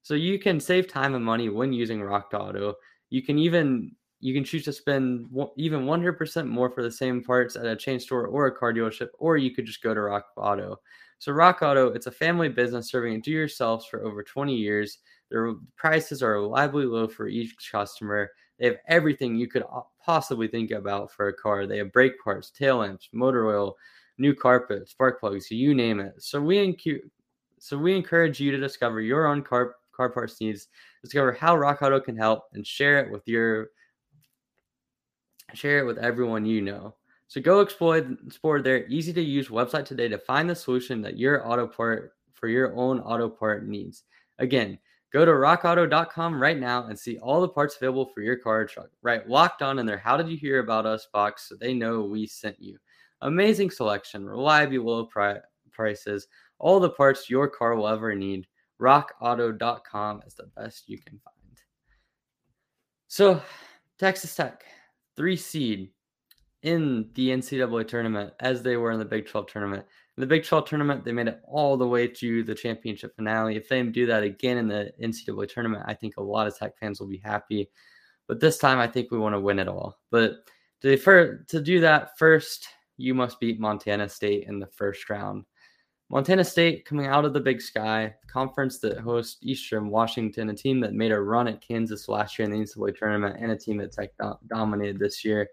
So 0.00 0.14
you 0.14 0.38
can 0.38 0.58
save 0.58 0.88
time 0.88 1.14
and 1.14 1.22
money 1.22 1.50
when 1.50 1.74
using 1.74 2.00
Rock 2.00 2.30
Auto. 2.32 2.76
You 3.10 3.22
can 3.22 3.38
even 3.38 3.94
you 4.22 4.32
can 4.32 4.44
choose 4.44 4.64
to 4.64 4.72
spend 4.72 5.28
even 5.56 5.84
100% 5.84 6.46
more 6.46 6.70
for 6.70 6.84
the 6.84 6.90
same 6.90 7.24
parts 7.24 7.56
at 7.56 7.66
a 7.66 7.74
chain 7.74 7.98
store 7.98 8.28
or 8.28 8.46
a 8.46 8.54
car 8.54 8.72
dealership, 8.72 9.08
or 9.18 9.36
you 9.36 9.50
could 9.50 9.66
just 9.66 9.82
go 9.82 9.92
to 9.92 10.00
Rock 10.00 10.26
Auto. 10.36 10.78
So 11.18 11.32
Rock 11.32 11.60
Auto, 11.60 11.88
it's 11.88 12.06
a 12.06 12.12
family 12.12 12.48
business 12.48 12.88
serving 12.88 13.20
do-yourselves 13.22 13.84
for 13.84 14.04
over 14.04 14.22
20 14.22 14.54
years. 14.54 14.98
Their 15.28 15.54
prices 15.76 16.22
are 16.22 16.34
reliably 16.34 16.86
low 16.86 17.08
for 17.08 17.26
each 17.26 17.56
customer. 17.70 18.30
They 18.60 18.66
have 18.66 18.76
everything 18.86 19.34
you 19.34 19.48
could 19.48 19.64
possibly 20.04 20.46
think 20.46 20.70
about 20.70 21.10
for 21.10 21.26
a 21.26 21.34
car. 21.34 21.66
They 21.66 21.78
have 21.78 21.92
brake 21.92 22.14
parts, 22.22 22.52
tail 22.52 22.76
lamps, 22.76 23.08
motor 23.12 23.48
oil, 23.48 23.76
new 24.18 24.36
carpet, 24.36 24.88
spark 24.88 25.18
plugs, 25.18 25.50
you 25.50 25.74
name 25.74 25.98
it. 25.98 26.14
So 26.18 26.40
we 26.40 26.76
so 27.58 27.76
we 27.76 27.96
encourage 27.96 28.38
you 28.38 28.52
to 28.52 28.58
discover 28.58 29.00
your 29.00 29.26
own 29.26 29.42
car 29.42 29.74
car 29.90 30.10
parts 30.10 30.40
needs, 30.40 30.68
discover 31.02 31.32
how 31.32 31.56
Rock 31.56 31.82
Auto 31.82 31.98
can 31.98 32.16
help, 32.16 32.44
and 32.52 32.64
share 32.64 33.00
it 33.04 33.10
with 33.10 33.26
your 33.26 33.70
share 35.54 35.78
it 35.80 35.86
with 35.86 35.98
everyone 35.98 36.44
you 36.44 36.60
know. 36.60 36.94
So 37.28 37.40
go 37.40 37.60
explore, 37.60 37.96
explore 37.96 38.60
their 38.60 38.86
easy 38.88 39.12
to 39.12 39.22
use 39.22 39.48
website 39.48 39.84
today 39.84 40.08
to 40.08 40.18
find 40.18 40.48
the 40.50 40.54
solution 40.54 41.00
that 41.02 41.16
your 41.16 41.46
auto 41.48 41.66
part 41.66 42.14
for 42.34 42.48
your 42.48 42.76
own 42.76 43.00
auto 43.00 43.28
part 43.28 43.66
needs. 43.66 44.04
Again, 44.38 44.78
go 45.12 45.24
to 45.24 45.30
rockauto.com 45.30 46.40
right 46.40 46.58
now 46.58 46.88
and 46.88 46.98
see 46.98 47.18
all 47.18 47.40
the 47.40 47.48
parts 47.48 47.76
available 47.76 48.10
for 48.14 48.20
your 48.20 48.36
car 48.36 48.60
or 48.60 48.66
truck. 48.66 48.90
Right, 49.00 49.26
locked 49.28 49.62
on 49.62 49.78
in 49.78 49.86
their 49.86 49.98
How 49.98 50.16
Did 50.16 50.28
You 50.28 50.36
Hear 50.36 50.58
About 50.58 50.84
Us 50.84 51.06
box 51.12 51.48
so 51.48 51.54
they 51.54 51.72
know 51.72 52.02
we 52.02 52.26
sent 52.26 52.60
you. 52.60 52.78
Amazing 53.22 53.70
selection, 53.70 54.26
reliably 54.26 54.78
low 54.78 55.06
pri- 55.06 55.38
prices, 55.70 56.26
all 56.58 56.80
the 56.80 56.90
parts 56.90 57.30
your 57.30 57.48
car 57.48 57.76
will 57.76 57.88
ever 57.88 58.14
need. 58.14 58.46
RockAuto.com 58.80 60.22
is 60.26 60.34
the 60.34 60.50
best 60.56 60.88
you 60.88 60.98
can 60.98 61.18
find. 61.20 61.36
So, 63.06 63.40
Texas 63.98 64.34
Tech, 64.34 64.64
three 65.16 65.36
seed, 65.36 65.90
in 66.62 67.08
the 67.14 67.30
NCAA 67.30 67.86
tournament 67.86 68.32
as 68.40 68.62
they 68.62 68.76
were 68.76 68.92
in 68.92 68.98
the 68.98 69.04
Big 69.04 69.26
12 69.26 69.46
tournament. 69.46 69.84
In 70.16 70.20
the 70.20 70.26
Big 70.26 70.44
12 70.44 70.68
tournament, 70.68 71.04
they 71.04 71.12
made 71.12 71.28
it 71.28 71.40
all 71.44 71.76
the 71.76 71.86
way 71.86 72.06
to 72.06 72.44
the 72.44 72.54
championship 72.54 73.14
finale. 73.16 73.56
If 73.56 73.68
they 73.68 73.82
do 73.82 74.06
that 74.06 74.22
again 74.22 74.58
in 74.58 74.68
the 74.68 74.92
NCAA 75.02 75.52
tournament, 75.52 75.84
I 75.86 75.94
think 75.94 76.16
a 76.16 76.22
lot 76.22 76.46
of 76.46 76.56
Tech 76.56 76.78
fans 76.78 77.00
will 77.00 77.08
be 77.08 77.18
happy. 77.24 77.68
But 78.28 78.40
this 78.40 78.58
time, 78.58 78.78
I 78.78 78.86
think 78.86 79.10
we 79.10 79.18
want 79.18 79.34
to 79.34 79.40
win 79.40 79.58
it 79.58 79.68
all. 79.68 79.98
But 80.10 80.48
to, 80.82 80.96
for, 80.96 81.44
to 81.48 81.60
do 81.60 81.80
that, 81.80 82.16
first, 82.18 82.68
you 82.96 83.14
must 83.14 83.40
beat 83.40 83.58
Montana 83.58 84.08
State 84.08 84.46
in 84.46 84.60
the 84.60 84.66
first 84.68 85.10
round. 85.10 85.44
Montana 86.12 86.44
State 86.44 86.84
coming 86.84 87.06
out 87.06 87.24
of 87.24 87.32
the 87.32 87.40
Big 87.40 87.62
Sky 87.62 88.14
conference 88.26 88.78
that 88.80 88.98
hosts 88.98 89.38
Eastern 89.40 89.88
Washington, 89.88 90.50
a 90.50 90.54
team 90.54 90.78
that 90.80 90.92
made 90.92 91.10
a 91.10 91.18
run 91.18 91.48
at 91.48 91.66
Kansas 91.66 92.06
last 92.06 92.38
year 92.38 92.44
in 92.44 92.52
the 92.52 92.58
NCAA 92.58 92.94
tournament, 92.94 93.36
and 93.40 93.50
a 93.50 93.56
team 93.56 93.78
that 93.78 93.92
Tech 93.92 94.10
dominated 94.46 94.98
this 94.98 95.24
year. 95.24 95.48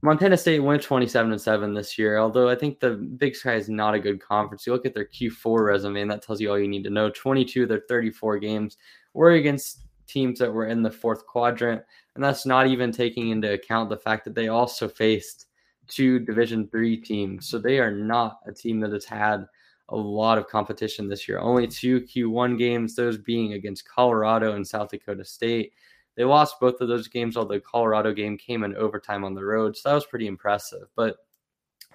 Montana 0.00 0.38
State 0.38 0.60
went 0.60 0.80
27 0.80 1.30
and 1.30 1.40
7 1.40 1.74
this 1.74 1.98
year, 1.98 2.16
although 2.16 2.48
I 2.48 2.54
think 2.54 2.80
the 2.80 2.92
Big 2.92 3.36
Sky 3.36 3.54
is 3.54 3.68
not 3.68 3.94
a 3.94 4.00
good 4.00 4.18
conference. 4.18 4.66
You 4.66 4.72
look 4.72 4.86
at 4.86 4.94
their 4.94 5.08
Q4 5.08 5.66
resume, 5.66 6.00
and 6.00 6.10
that 6.10 6.22
tells 6.22 6.40
you 6.40 6.50
all 6.50 6.58
you 6.58 6.68
need 6.68 6.84
to 6.84 6.90
know. 6.90 7.10
22 7.10 7.64
of 7.64 7.68
their 7.68 7.82
34 7.86 8.38
games 8.38 8.78
were 9.12 9.32
against 9.32 9.82
teams 10.06 10.38
that 10.38 10.52
were 10.52 10.68
in 10.68 10.82
the 10.82 10.90
fourth 10.90 11.26
quadrant, 11.26 11.82
and 12.14 12.24
that's 12.24 12.46
not 12.46 12.66
even 12.66 12.92
taking 12.92 13.28
into 13.28 13.52
account 13.52 13.90
the 13.90 13.98
fact 13.98 14.24
that 14.24 14.34
they 14.34 14.48
also 14.48 14.88
faced 14.88 15.48
two 15.86 16.18
Division 16.18 16.66
three 16.68 16.96
teams. 16.96 17.46
So 17.46 17.58
they 17.58 17.78
are 17.78 17.92
not 17.92 18.38
a 18.46 18.52
team 18.52 18.80
that 18.80 18.92
has 18.92 19.04
had 19.04 19.46
a 19.90 19.96
lot 19.96 20.38
of 20.38 20.48
competition 20.48 21.08
this 21.08 21.28
year. 21.28 21.38
Only 21.38 21.66
two 21.66 22.00
Q1 22.00 22.58
games, 22.58 22.94
those 22.94 23.18
being 23.18 23.52
against 23.52 23.88
Colorado 23.88 24.54
and 24.54 24.66
South 24.66 24.90
Dakota 24.90 25.24
State. 25.24 25.72
They 26.16 26.24
lost 26.24 26.60
both 26.60 26.80
of 26.80 26.88
those 26.88 27.08
games, 27.08 27.36
although 27.36 27.54
the 27.54 27.60
Colorado 27.60 28.12
game 28.12 28.38
came 28.38 28.64
in 28.64 28.74
overtime 28.74 29.24
on 29.24 29.34
the 29.34 29.44
road. 29.44 29.76
So 29.76 29.88
that 29.88 29.94
was 29.94 30.06
pretty 30.06 30.26
impressive. 30.26 30.88
But 30.96 31.16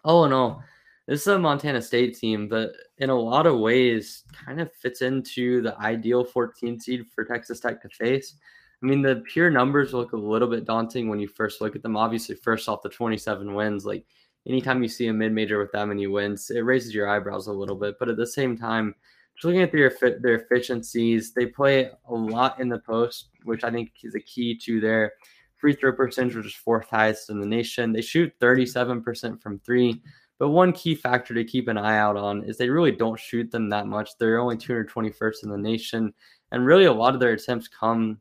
all 0.06 0.26
in 0.26 0.32
all, 0.32 0.64
this 1.08 1.22
is 1.22 1.28
a 1.28 1.40
Montana 1.40 1.82
State 1.82 2.18
team 2.18 2.48
that, 2.50 2.74
in 3.00 3.10
a 3.10 3.20
lot 3.20 3.48
of 3.48 3.60
ways, 3.60 4.24
kind 4.32 4.62
of 4.62 4.72
fits 4.72 5.02
into 5.02 5.62
the 5.62 5.78
ideal 5.80 6.24
14 6.24 6.80
seed 6.80 7.08
for 7.14 7.26
Texas 7.26 7.60
Tech 7.60 7.82
to 7.82 7.90
face. 7.90 8.36
I 8.82 8.86
mean, 8.86 9.02
the 9.02 9.24
pure 9.28 9.50
numbers 9.50 9.94
look 9.94 10.14
a 10.14 10.18
little 10.18 10.48
bit 10.48 10.66
daunting 10.66 11.10
when 11.10 11.20
you 11.20 11.28
first 11.28 11.60
look 11.60 11.76
at 11.76 11.84
them. 11.84 11.98
Obviously, 11.98 12.36
first 12.36 12.70
off, 12.70 12.82
the 12.82 12.90
27 12.90 13.54
wins, 13.54 13.86
like 13.86 14.06
anytime 14.48 14.82
you 14.82 14.90
see 14.90 15.08
a 15.08 15.14
mid 15.14 15.32
major 15.32 15.60
with 15.60 15.72
that 15.72 15.88
many 15.88 16.08
wins, 16.08 16.50
it 16.50 16.62
raises 16.62 16.94
your 16.94 17.10
eyebrows 17.10 17.48
a 17.48 17.54
little 17.54 17.76
bit. 17.76 17.96
But 18.00 18.10
at 18.10 18.18
the 18.18 18.28
same 18.28 18.58
time, 18.58 18.96
just 19.36 19.46
looking 19.46 19.62
at 19.62 19.72
their 19.72 19.92
their 20.22 20.36
efficiencies, 20.36 21.34
they 21.34 21.46
play 21.46 21.90
a 22.08 22.14
lot 22.14 22.60
in 22.60 22.70
the 22.70 22.80
post, 22.80 23.30
which 23.44 23.64
I 23.64 23.72
think 23.72 23.92
is 24.04 24.16
a 24.16 24.20
key 24.20 24.58
to 24.66 24.80
their 24.80 25.14
free 25.58 25.74
throw 25.74 25.94
percentage, 25.94 26.36
which 26.36 26.48
is 26.48 26.56
fourth 26.56 26.90
highest 26.90 27.30
in 27.30 27.40
the 27.40 27.46
nation. 27.46 27.94
They 27.94 28.02
shoot 28.02 28.34
37% 28.40 29.42
from 29.42 29.60
three. 29.60 30.02
But 30.40 30.50
one 30.50 30.74
key 30.74 30.96
factor 30.96 31.36
to 31.36 31.44
keep 31.44 31.68
an 31.68 31.78
eye 31.78 32.00
out 32.00 32.18
on 32.18 32.44
is 32.44 32.58
they 32.58 32.70
really 32.70 32.92
don't 32.92 33.20
shoot 33.20 33.52
them 33.52 33.70
that 33.70 33.86
much. 33.86 34.18
They're 34.18 34.40
only 34.40 34.58
221st 34.58 35.44
in 35.44 35.52
the 35.52 35.58
nation. 35.58 36.12
And 36.52 36.66
really, 36.66 36.86
a 36.86 36.92
lot 36.92 37.14
of 37.14 37.20
their 37.20 37.34
attempts 37.34 37.68
come 37.68 38.20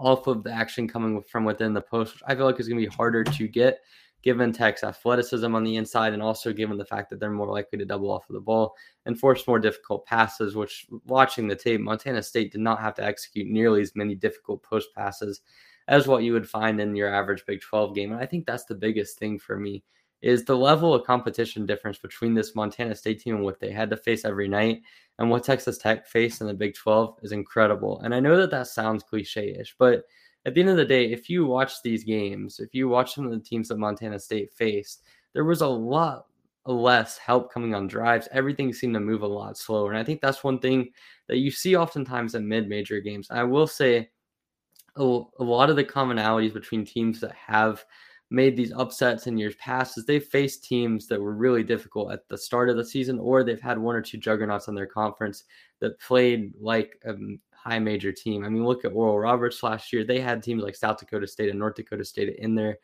off 0.00 0.26
of 0.26 0.42
the 0.42 0.52
action 0.52 0.88
coming 0.88 1.22
from 1.30 1.44
within 1.44 1.72
the 1.72 1.80
post, 1.80 2.14
which 2.14 2.22
I 2.26 2.34
feel 2.34 2.44
like 2.44 2.58
is 2.58 2.68
going 2.68 2.80
to 2.82 2.88
be 2.88 2.96
harder 2.96 3.22
to 3.22 3.48
get 3.48 3.78
given 4.22 4.52
Tech's 4.52 4.82
athleticism 4.82 5.54
on 5.54 5.64
the 5.64 5.76
inside 5.76 6.12
and 6.12 6.22
also 6.22 6.52
given 6.52 6.76
the 6.76 6.84
fact 6.84 7.10
that 7.10 7.20
they're 7.20 7.30
more 7.30 7.52
likely 7.52 7.78
to 7.78 7.84
double 7.84 8.10
off 8.10 8.28
of 8.28 8.34
the 8.34 8.40
ball 8.40 8.74
and 9.06 9.18
force 9.18 9.46
more 9.46 9.58
difficult 9.58 10.04
passes, 10.06 10.56
which 10.56 10.86
watching 11.06 11.46
the 11.46 11.54
tape, 11.54 11.80
Montana 11.80 12.22
State 12.22 12.52
did 12.52 12.60
not 12.60 12.80
have 12.80 12.94
to 12.94 13.04
execute 13.04 13.46
nearly 13.46 13.80
as 13.80 13.94
many 13.94 14.14
difficult 14.14 14.62
post 14.62 14.88
passes 14.96 15.40
as 15.86 16.06
what 16.06 16.22
you 16.22 16.32
would 16.32 16.48
find 16.48 16.80
in 16.80 16.96
your 16.96 17.12
average 17.12 17.44
Big 17.46 17.60
12 17.60 17.94
game. 17.94 18.12
And 18.12 18.20
I 18.20 18.26
think 18.26 18.44
that's 18.44 18.64
the 18.64 18.74
biggest 18.74 19.18
thing 19.18 19.38
for 19.38 19.56
me 19.56 19.84
is 20.20 20.44
the 20.44 20.56
level 20.56 20.92
of 20.92 21.06
competition 21.06 21.64
difference 21.64 21.98
between 21.98 22.34
this 22.34 22.56
Montana 22.56 22.96
State 22.96 23.20
team 23.20 23.36
and 23.36 23.44
what 23.44 23.60
they 23.60 23.70
had 23.70 23.88
to 23.90 23.96
face 23.96 24.24
every 24.24 24.48
night 24.48 24.82
and 25.20 25.30
what 25.30 25.44
Texas 25.44 25.78
Tech 25.78 26.08
faced 26.08 26.40
in 26.40 26.48
the 26.48 26.54
Big 26.54 26.74
12 26.74 27.18
is 27.22 27.30
incredible. 27.30 28.00
And 28.00 28.12
I 28.12 28.18
know 28.18 28.36
that 28.36 28.50
that 28.50 28.66
sounds 28.66 29.04
cliche-ish, 29.04 29.76
but– 29.78 30.02
at 30.46 30.54
the 30.54 30.60
end 30.60 30.70
of 30.70 30.76
the 30.76 30.84
day, 30.84 31.10
if 31.10 31.28
you 31.28 31.44
watch 31.46 31.82
these 31.82 32.04
games, 32.04 32.60
if 32.60 32.74
you 32.74 32.88
watch 32.88 33.14
some 33.14 33.26
of 33.26 33.32
the 33.32 33.40
teams 33.40 33.68
that 33.68 33.78
Montana 33.78 34.18
State 34.18 34.52
faced, 34.52 35.02
there 35.34 35.44
was 35.44 35.60
a 35.60 35.66
lot 35.66 36.26
less 36.64 37.18
help 37.18 37.52
coming 37.52 37.74
on 37.74 37.86
drives. 37.86 38.28
Everything 38.32 38.72
seemed 38.72 38.94
to 38.94 39.00
move 39.00 39.22
a 39.22 39.26
lot 39.26 39.56
slower. 39.56 39.90
And 39.90 39.98
I 39.98 40.04
think 40.04 40.20
that's 40.20 40.44
one 40.44 40.58
thing 40.58 40.90
that 41.26 41.38
you 41.38 41.50
see 41.50 41.76
oftentimes 41.76 42.34
in 42.34 42.46
mid 42.46 42.68
major 42.68 43.00
games. 43.00 43.28
I 43.30 43.42
will 43.42 43.66
say 43.66 44.10
a, 44.96 45.02
lot 45.02 45.70
of 45.70 45.76
the 45.76 45.84
commonalities 45.84 46.52
between 46.52 46.84
teams 46.84 47.20
that 47.20 47.34
have 47.34 47.84
made 48.30 48.56
these 48.56 48.72
upsets 48.72 49.26
in 49.26 49.38
years 49.38 49.54
past 49.56 49.96
is 49.96 50.04
they've 50.04 50.24
faced 50.24 50.64
teams 50.64 51.06
that 51.06 51.20
were 51.20 51.34
really 51.34 51.62
difficult 51.62 52.12
at 52.12 52.28
the 52.28 52.36
start 52.36 52.68
of 52.68 52.76
the 52.76 52.84
season, 52.84 53.18
or 53.18 53.42
they've 53.42 53.60
had 53.60 53.78
one 53.78 53.94
or 53.94 54.02
two 54.02 54.18
juggernauts 54.18 54.68
in 54.68 54.74
their 54.74 54.86
conference 54.86 55.44
that 55.80 55.98
played 56.00 56.52
like 56.60 57.00
a 57.06 57.14
high 57.62 57.78
major 57.78 58.12
team. 58.12 58.44
I 58.44 58.48
mean, 58.48 58.64
look 58.64 58.84
at 58.84 58.92
Oral 58.92 59.18
Roberts 59.18 59.62
last 59.62 59.92
year; 59.92 60.04
they 60.04 60.20
had 60.20 60.42
teams 60.42 60.62
like 60.62 60.76
South 60.76 60.98
Dakota 60.98 61.26
State 61.26 61.50
and 61.50 61.58
North 61.58 61.76
Dakota 61.76 62.04
State 62.04 62.36
in 62.38 62.54
their 62.54 62.78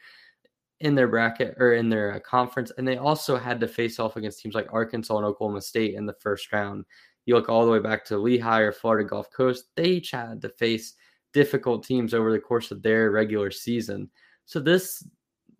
in 0.81 0.95
their 0.95 1.09
bracket 1.09 1.55
or 1.59 1.75
in 1.75 1.89
their 1.89 2.15
uh, 2.15 2.21
conference, 2.21 2.73
and 2.77 2.87
they 2.87 2.97
also 2.97 3.37
had 3.37 3.61
to 3.61 3.69
face 3.69 3.99
off 3.99 4.17
against 4.17 4.41
teams 4.41 4.55
like 4.55 4.73
Arkansas 4.73 5.17
and 5.17 5.27
Oklahoma 5.27 5.61
State 5.61 5.95
in 5.95 6.07
the 6.07 6.17
first 6.21 6.53
round. 6.53 6.85
You 7.27 7.35
look 7.35 7.49
all 7.49 7.65
the 7.65 7.73
way 7.73 7.79
back 7.79 8.05
to 8.07 8.19
Lehigh 8.19 8.61
or 8.61 8.73
Florida 8.73 9.09
Gulf 9.09 9.31
Coast; 9.31 9.67
they 9.77 9.85
each 9.85 10.11
had 10.11 10.43
to 10.43 10.49
face 10.49 10.95
difficult 11.33 11.85
teams 11.85 12.15
over 12.15 12.33
the 12.33 12.39
course 12.39 12.71
of 12.71 12.83
their 12.83 13.11
regular 13.11 13.51
season. 13.51 14.11
So 14.47 14.61
this 14.61 15.07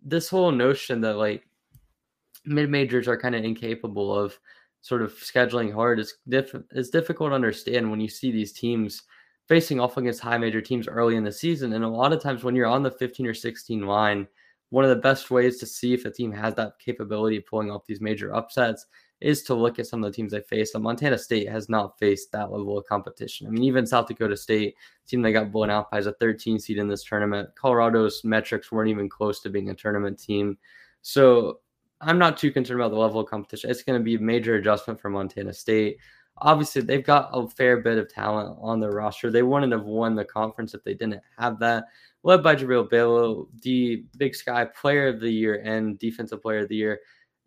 this 0.01 0.29
whole 0.29 0.51
notion 0.51 1.01
that 1.01 1.17
like 1.17 1.47
mid 2.45 2.69
majors 2.69 3.07
are 3.07 3.19
kind 3.19 3.35
of 3.35 3.43
incapable 3.43 4.13
of 4.17 4.39
sort 4.85 5.01
of 5.01 5.11
scheduling 5.13 5.73
hard 5.73 5.99
is 5.99 6.13
diff- 6.29 6.53
is 6.73 6.91
difficult 6.91 7.31
to 7.31 7.35
understand 7.35 7.89
when 7.89 7.99
you 7.99 8.07
see 8.07 8.31
these 8.31 8.53
teams 8.53 9.01
facing 9.47 9.79
off 9.79 9.97
against 9.97 10.19
high 10.19 10.37
major 10.37 10.61
teams 10.61 10.87
early 10.87 11.15
in 11.15 11.23
the 11.23 11.31
season. 11.31 11.73
And 11.73 11.83
a 11.83 11.87
lot 11.89 12.13
of 12.13 12.21
times 12.21 12.43
when 12.43 12.55
you're 12.55 12.67
on 12.67 12.83
the 12.83 12.91
15 12.91 13.25
or 13.25 13.33
16 13.33 13.81
line, 13.81 14.27
one 14.69 14.83
of 14.83 14.91
the 14.91 14.95
best 14.97 15.31
ways 15.31 15.57
to 15.57 15.65
see 15.65 15.95
if 15.95 16.05
a 16.05 16.11
team 16.11 16.31
has 16.33 16.53
that 16.53 16.77
capability 16.77 17.37
of 17.37 17.47
pulling 17.47 17.71
off 17.71 17.87
these 17.87 17.99
major 17.99 18.35
upsets 18.35 18.85
is 19.21 19.41
to 19.45 19.55
look 19.55 19.79
at 19.79 19.87
some 19.87 20.03
of 20.03 20.11
the 20.11 20.15
teams 20.15 20.31
they 20.31 20.41
face. 20.41 20.75
And 20.75 20.83
Montana 20.83 21.17
State 21.17 21.49
has 21.49 21.67
not 21.67 21.97
faced 21.97 22.31
that 22.33 22.51
level 22.51 22.77
of 22.77 22.85
competition. 22.85 23.47
I 23.47 23.49
mean, 23.49 23.63
even 23.63 23.87
South 23.87 24.07
Dakota 24.07 24.37
State, 24.37 24.75
team 25.07 25.23
that 25.23 25.31
got 25.31 25.51
blown 25.51 25.71
out 25.71 25.89
by 25.89 25.97
as 25.97 26.05
a 26.05 26.13
13 26.13 26.59
seed 26.59 26.77
in 26.77 26.87
this 26.87 27.03
tournament. 27.03 27.49
Colorado's 27.55 28.23
metrics 28.23 28.71
weren't 28.71 28.91
even 28.91 29.09
close 29.09 29.39
to 29.41 29.49
being 29.49 29.71
a 29.71 29.73
tournament 29.73 30.19
team. 30.19 30.59
So 31.01 31.61
I'm 32.01 32.19
not 32.19 32.37
too 32.37 32.51
concerned 32.51 32.79
about 32.79 32.91
the 32.91 32.97
level 32.99 33.21
of 33.21 33.29
competition. 33.29 33.69
It's 33.69 33.83
going 33.83 33.99
to 33.99 34.03
be 34.03 34.15
a 34.15 34.19
major 34.19 34.55
adjustment 34.55 34.99
for 34.99 35.09
Montana 35.09 35.53
State. 35.53 35.97
Obviously, 36.39 36.81
they've 36.81 37.05
got 37.05 37.29
a 37.31 37.47
fair 37.47 37.77
bit 37.77 37.97
of 37.97 38.09
talent 38.09 38.57
on 38.61 38.79
their 38.79 38.91
roster. 38.91 39.31
They 39.31 39.43
wouldn't 39.43 39.71
have 39.71 39.85
won 39.85 40.15
the 40.15 40.25
conference 40.25 40.73
if 40.73 40.83
they 40.83 40.93
didn't 40.93 41.21
have 41.37 41.59
that. 41.59 41.85
Led 42.23 42.43
by 42.43 42.55
Jubrile 42.55 42.89
Belo, 42.89 43.47
the 43.61 44.03
Big 44.17 44.35
Sky 44.35 44.65
Player 44.65 45.07
of 45.07 45.21
the 45.21 45.29
Year 45.29 45.61
and 45.63 45.97
Defensive 45.97 46.41
Player 46.41 46.59
of 46.59 46.69
the 46.69 46.75
Year 46.75 46.99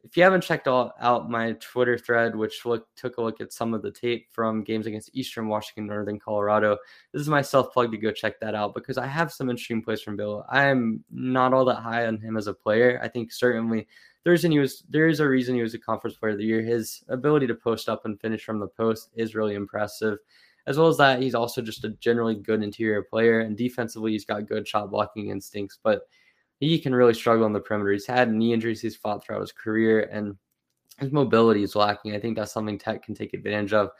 if 0.04 0.16
you 0.16 0.22
haven't 0.22 0.42
checked 0.42 0.68
all, 0.68 0.92
out 1.00 1.30
my 1.30 1.52
Twitter 1.60 1.98
thread, 1.98 2.34
which 2.34 2.64
look, 2.64 2.86
took 2.94 3.18
a 3.18 3.22
look 3.22 3.40
at 3.40 3.52
some 3.52 3.74
of 3.74 3.82
the 3.82 3.90
tape 3.90 4.26
from 4.30 4.62
games 4.62 4.86
against 4.86 5.10
Eastern 5.12 5.48
Washington, 5.48 5.86
Northern 5.86 6.18
Colorado, 6.18 6.78
this 7.12 7.20
is 7.20 7.28
my 7.28 7.42
self 7.42 7.72
plug 7.72 7.90
to 7.90 7.98
go 7.98 8.12
check 8.12 8.38
that 8.40 8.54
out 8.54 8.74
because 8.74 8.96
I 8.96 9.06
have 9.06 9.32
some 9.32 9.50
interesting 9.50 9.82
plays 9.82 10.00
from 10.00 10.16
Bill. 10.16 10.44
I'm 10.48 11.04
not 11.10 11.52
all 11.52 11.64
that 11.66 11.76
high 11.80 12.06
on 12.06 12.18
him 12.18 12.36
as 12.36 12.46
a 12.46 12.54
player. 12.54 13.00
I 13.02 13.08
think 13.08 13.32
certainly 13.32 13.86
there's 14.24 14.44
an 14.44 14.52
he 14.52 14.58
was 14.58 14.84
there 14.88 15.08
is 15.08 15.20
a 15.20 15.28
reason 15.28 15.54
he 15.54 15.62
was 15.62 15.74
a 15.74 15.78
conference 15.78 16.16
player 16.16 16.32
of 16.32 16.38
the 16.38 16.44
year. 16.44 16.62
His 16.62 17.02
ability 17.08 17.46
to 17.46 17.54
post 17.54 17.88
up 17.88 18.04
and 18.04 18.20
finish 18.20 18.44
from 18.44 18.58
the 18.58 18.68
post 18.68 19.10
is 19.14 19.34
really 19.34 19.54
impressive. 19.54 20.18
As 20.66 20.76
well 20.76 20.88
as 20.88 20.98
that, 20.98 21.22
he's 21.22 21.34
also 21.34 21.62
just 21.62 21.84
a 21.84 21.90
generally 22.00 22.34
good 22.34 22.62
interior 22.62 23.02
player, 23.02 23.40
and 23.40 23.56
defensively, 23.56 24.12
he's 24.12 24.26
got 24.26 24.46
good 24.46 24.68
shot 24.68 24.90
blocking 24.90 25.30
instincts. 25.30 25.78
But 25.82 26.02
he 26.60 26.78
can 26.78 26.94
really 26.94 27.14
struggle 27.14 27.44
on 27.44 27.52
the 27.52 27.60
perimeter. 27.60 27.92
He's 27.92 28.06
had 28.06 28.30
knee 28.30 28.52
injuries 28.52 28.80
he's 28.80 28.96
fought 28.96 29.24
throughout 29.24 29.40
his 29.40 29.52
career, 29.52 30.08
and 30.12 30.36
his 30.98 31.12
mobility 31.12 31.62
is 31.62 31.76
lacking. 31.76 32.14
I 32.14 32.20
think 32.20 32.36
that's 32.36 32.52
something 32.52 32.78
Tech 32.78 33.02
can 33.02 33.14
take 33.14 33.32
advantage 33.32 33.72
of, 33.72 33.90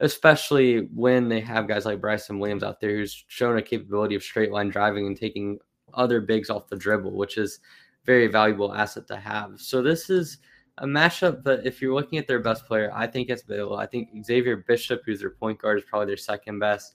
especially 0.00 0.88
when 0.94 1.28
they 1.28 1.40
have 1.40 1.68
guys 1.68 1.84
like 1.84 2.00
Bryson 2.00 2.38
Williams 2.38 2.62
out 2.62 2.80
there 2.80 2.96
who's 2.96 3.24
shown 3.28 3.58
a 3.58 3.62
capability 3.62 4.14
of 4.14 4.22
straight 4.22 4.50
line 4.50 4.70
driving 4.70 5.06
and 5.06 5.16
taking 5.16 5.58
other 5.94 6.20
bigs 6.20 6.50
off 6.50 6.68
the 6.68 6.76
dribble, 6.76 7.16
which 7.16 7.38
is 7.38 7.60
very 8.06 8.28
valuable 8.28 8.72
asset 8.72 9.06
to 9.08 9.16
have. 9.16 9.60
So 9.60 9.82
this 9.82 10.08
is 10.08 10.38
a 10.78 10.86
matchup 10.86 11.42
that 11.44 11.66
if 11.66 11.82
you're 11.82 11.94
looking 11.94 12.18
at 12.18 12.28
their 12.28 12.40
best 12.40 12.66
player, 12.66 12.90
I 12.94 13.06
think 13.06 13.28
it's 13.28 13.42
Bill. 13.42 13.76
I 13.76 13.86
think 13.86 14.08
Xavier 14.24 14.64
Bishop, 14.68 15.02
who's 15.04 15.20
their 15.20 15.30
point 15.30 15.60
guard, 15.60 15.78
is 15.78 15.84
probably 15.88 16.06
their 16.06 16.16
second 16.16 16.58
best. 16.58 16.94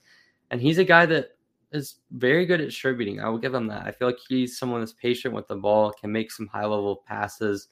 And 0.50 0.60
he's 0.60 0.78
a 0.78 0.84
guy 0.84 1.06
that 1.06 1.30
is 1.72 1.96
very 2.12 2.46
good 2.46 2.60
at 2.60 2.66
distributing. 2.66 3.20
I 3.20 3.28
will 3.28 3.38
give 3.38 3.54
him 3.54 3.66
that. 3.68 3.86
I 3.86 3.92
feel 3.92 4.08
like 4.08 4.18
he's 4.28 4.58
someone 4.58 4.80
that's 4.80 4.92
patient 4.92 5.34
with 5.34 5.48
the 5.48 5.56
ball, 5.56 5.92
can 5.92 6.12
make 6.12 6.30
some 6.30 6.46
high 6.46 6.66
level 6.66 7.02
passes, 7.06 7.68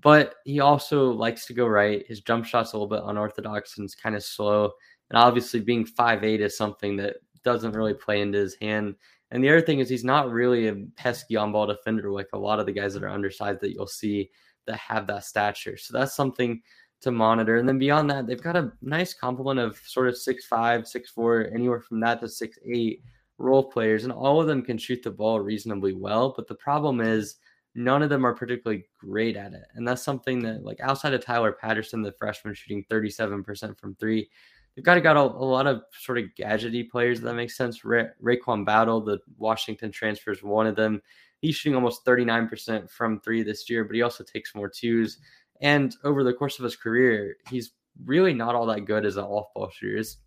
but 0.00 0.34
he 0.44 0.60
also 0.60 1.10
likes 1.10 1.46
to 1.46 1.54
go 1.54 1.66
right. 1.66 2.06
His 2.06 2.20
jump 2.20 2.44
shot's 2.44 2.72
a 2.72 2.76
little 2.76 2.88
bit 2.88 3.08
unorthodox 3.08 3.78
and 3.78 3.84
it's 3.84 3.94
kind 3.94 4.14
of 4.14 4.22
slow. 4.22 4.72
And 5.10 5.18
obviously, 5.18 5.60
being 5.60 5.86
five 5.86 6.24
eight 6.24 6.40
is 6.40 6.56
something 6.56 6.96
that 6.96 7.16
doesn't 7.44 7.72
really 7.72 7.94
play 7.94 8.20
into 8.20 8.38
his 8.38 8.56
hand. 8.60 8.96
And 9.30 9.42
the 9.42 9.48
other 9.48 9.60
thing 9.60 9.80
is, 9.80 9.88
he's 9.88 10.04
not 10.04 10.30
really 10.30 10.68
a 10.68 10.76
pesky 10.96 11.36
on 11.36 11.52
ball 11.52 11.66
defender 11.66 12.10
like 12.10 12.28
a 12.32 12.38
lot 12.38 12.60
of 12.60 12.66
the 12.66 12.72
guys 12.72 12.94
that 12.94 13.02
are 13.02 13.08
undersized 13.08 13.60
that 13.60 13.72
you'll 13.72 13.86
see 13.86 14.30
that 14.66 14.78
have 14.78 15.06
that 15.08 15.24
stature. 15.24 15.76
So 15.76 15.96
that's 15.96 16.14
something 16.14 16.62
to 17.00 17.10
monitor. 17.10 17.56
And 17.56 17.68
then 17.68 17.78
beyond 17.78 18.10
that, 18.10 18.26
they've 18.26 18.42
got 18.42 18.56
a 18.56 18.72
nice 18.82 19.14
complement 19.14 19.60
of 19.60 19.76
sort 19.84 20.08
of 20.08 20.16
six 20.16 20.46
five, 20.46 20.86
six 20.86 21.10
four, 21.10 21.48
anywhere 21.52 21.80
from 21.80 22.00
that 22.00 22.20
to 22.20 22.28
six 22.28 22.58
eight 22.64 23.02
role 23.38 23.64
players, 23.64 24.04
and 24.04 24.12
all 24.12 24.40
of 24.40 24.46
them 24.46 24.62
can 24.62 24.78
shoot 24.78 25.02
the 25.02 25.10
ball 25.10 25.40
reasonably 25.40 25.92
well. 25.92 26.32
But 26.34 26.48
the 26.48 26.54
problem 26.54 27.00
is, 27.00 27.36
none 27.76 28.02
of 28.02 28.08
them 28.08 28.24
are 28.24 28.34
particularly 28.34 28.86
great 28.98 29.36
at 29.36 29.52
it. 29.52 29.64
And 29.74 29.86
that's 29.86 30.02
something 30.02 30.40
that, 30.42 30.64
like, 30.64 30.80
outside 30.80 31.12
of 31.12 31.22
Tyler 31.22 31.52
Patterson, 31.52 32.00
the 32.00 32.12
freshman 32.12 32.54
shooting 32.54 32.84
37% 32.90 33.78
from 33.78 33.94
three, 33.96 34.30
they've 34.76 34.84
got 34.84 34.94
to 34.94 35.00
got 35.00 35.16
a, 35.16 35.20
a, 35.20 35.22
lot 35.22 35.66
of 35.66 35.82
sort 35.98 36.18
of 36.18 36.26
gadgety 36.38 36.88
players. 36.88 37.20
that 37.20 37.34
makes 37.34 37.56
sense. 37.56 37.84
Ra- 37.84 38.04
RaeQuan 38.22 38.64
Battle, 38.64 39.00
the 39.00 39.18
Washington 39.38 39.90
transfer, 39.90 40.30
is 40.30 40.42
one 40.42 40.66
of 40.66 40.76
them. 40.76 41.00
He's 41.40 41.56
shooting 41.56 41.74
almost 41.74 42.04
39% 42.04 42.90
from 42.90 43.20
three 43.20 43.42
this 43.42 43.68
year, 43.68 43.84
but 43.84 43.96
he 43.96 44.02
also 44.02 44.22
takes 44.22 44.54
more 44.54 44.68
twos. 44.68 45.18
And 45.60 45.94
over 46.04 46.22
the 46.22 46.34
course 46.34 46.58
of 46.58 46.64
his 46.64 46.76
career, 46.76 47.36
he's 47.48 47.72
really 48.04 48.34
not 48.34 48.54
all 48.54 48.66
that 48.66 48.84
good 48.84 49.06
as 49.06 49.16
an 49.16 49.24
off 49.24 49.46
ball 49.54 49.70
shooter. 49.70 49.96
His 49.96 50.18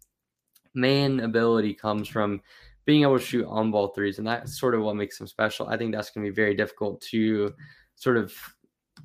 main 0.74 1.20
ability 1.20 1.74
comes 1.74 2.08
from 2.08 2.42
being 2.86 3.04
able 3.04 3.20
to 3.20 3.24
shoot 3.26 3.46
on 3.48 3.72
ball 3.72 3.90
threes, 3.90 4.18
and 4.18 4.28
that's 4.28 4.60
sort 4.60 4.74
of 4.74 4.82
what 4.82 4.96
makes 4.96 5.20
him 5.20 5.28
special. 5.28 5.68
I 5.68 5.78
think 5.78 5.94
that's 5.94 6.10
going 6.10 6.26
to 6.26 6.32
be 6.32 6.36
very 6.36 6.56
difficult 6.56 7.02
to 7.12 7.54
sort 7.96 8.18
of 8.18 8.34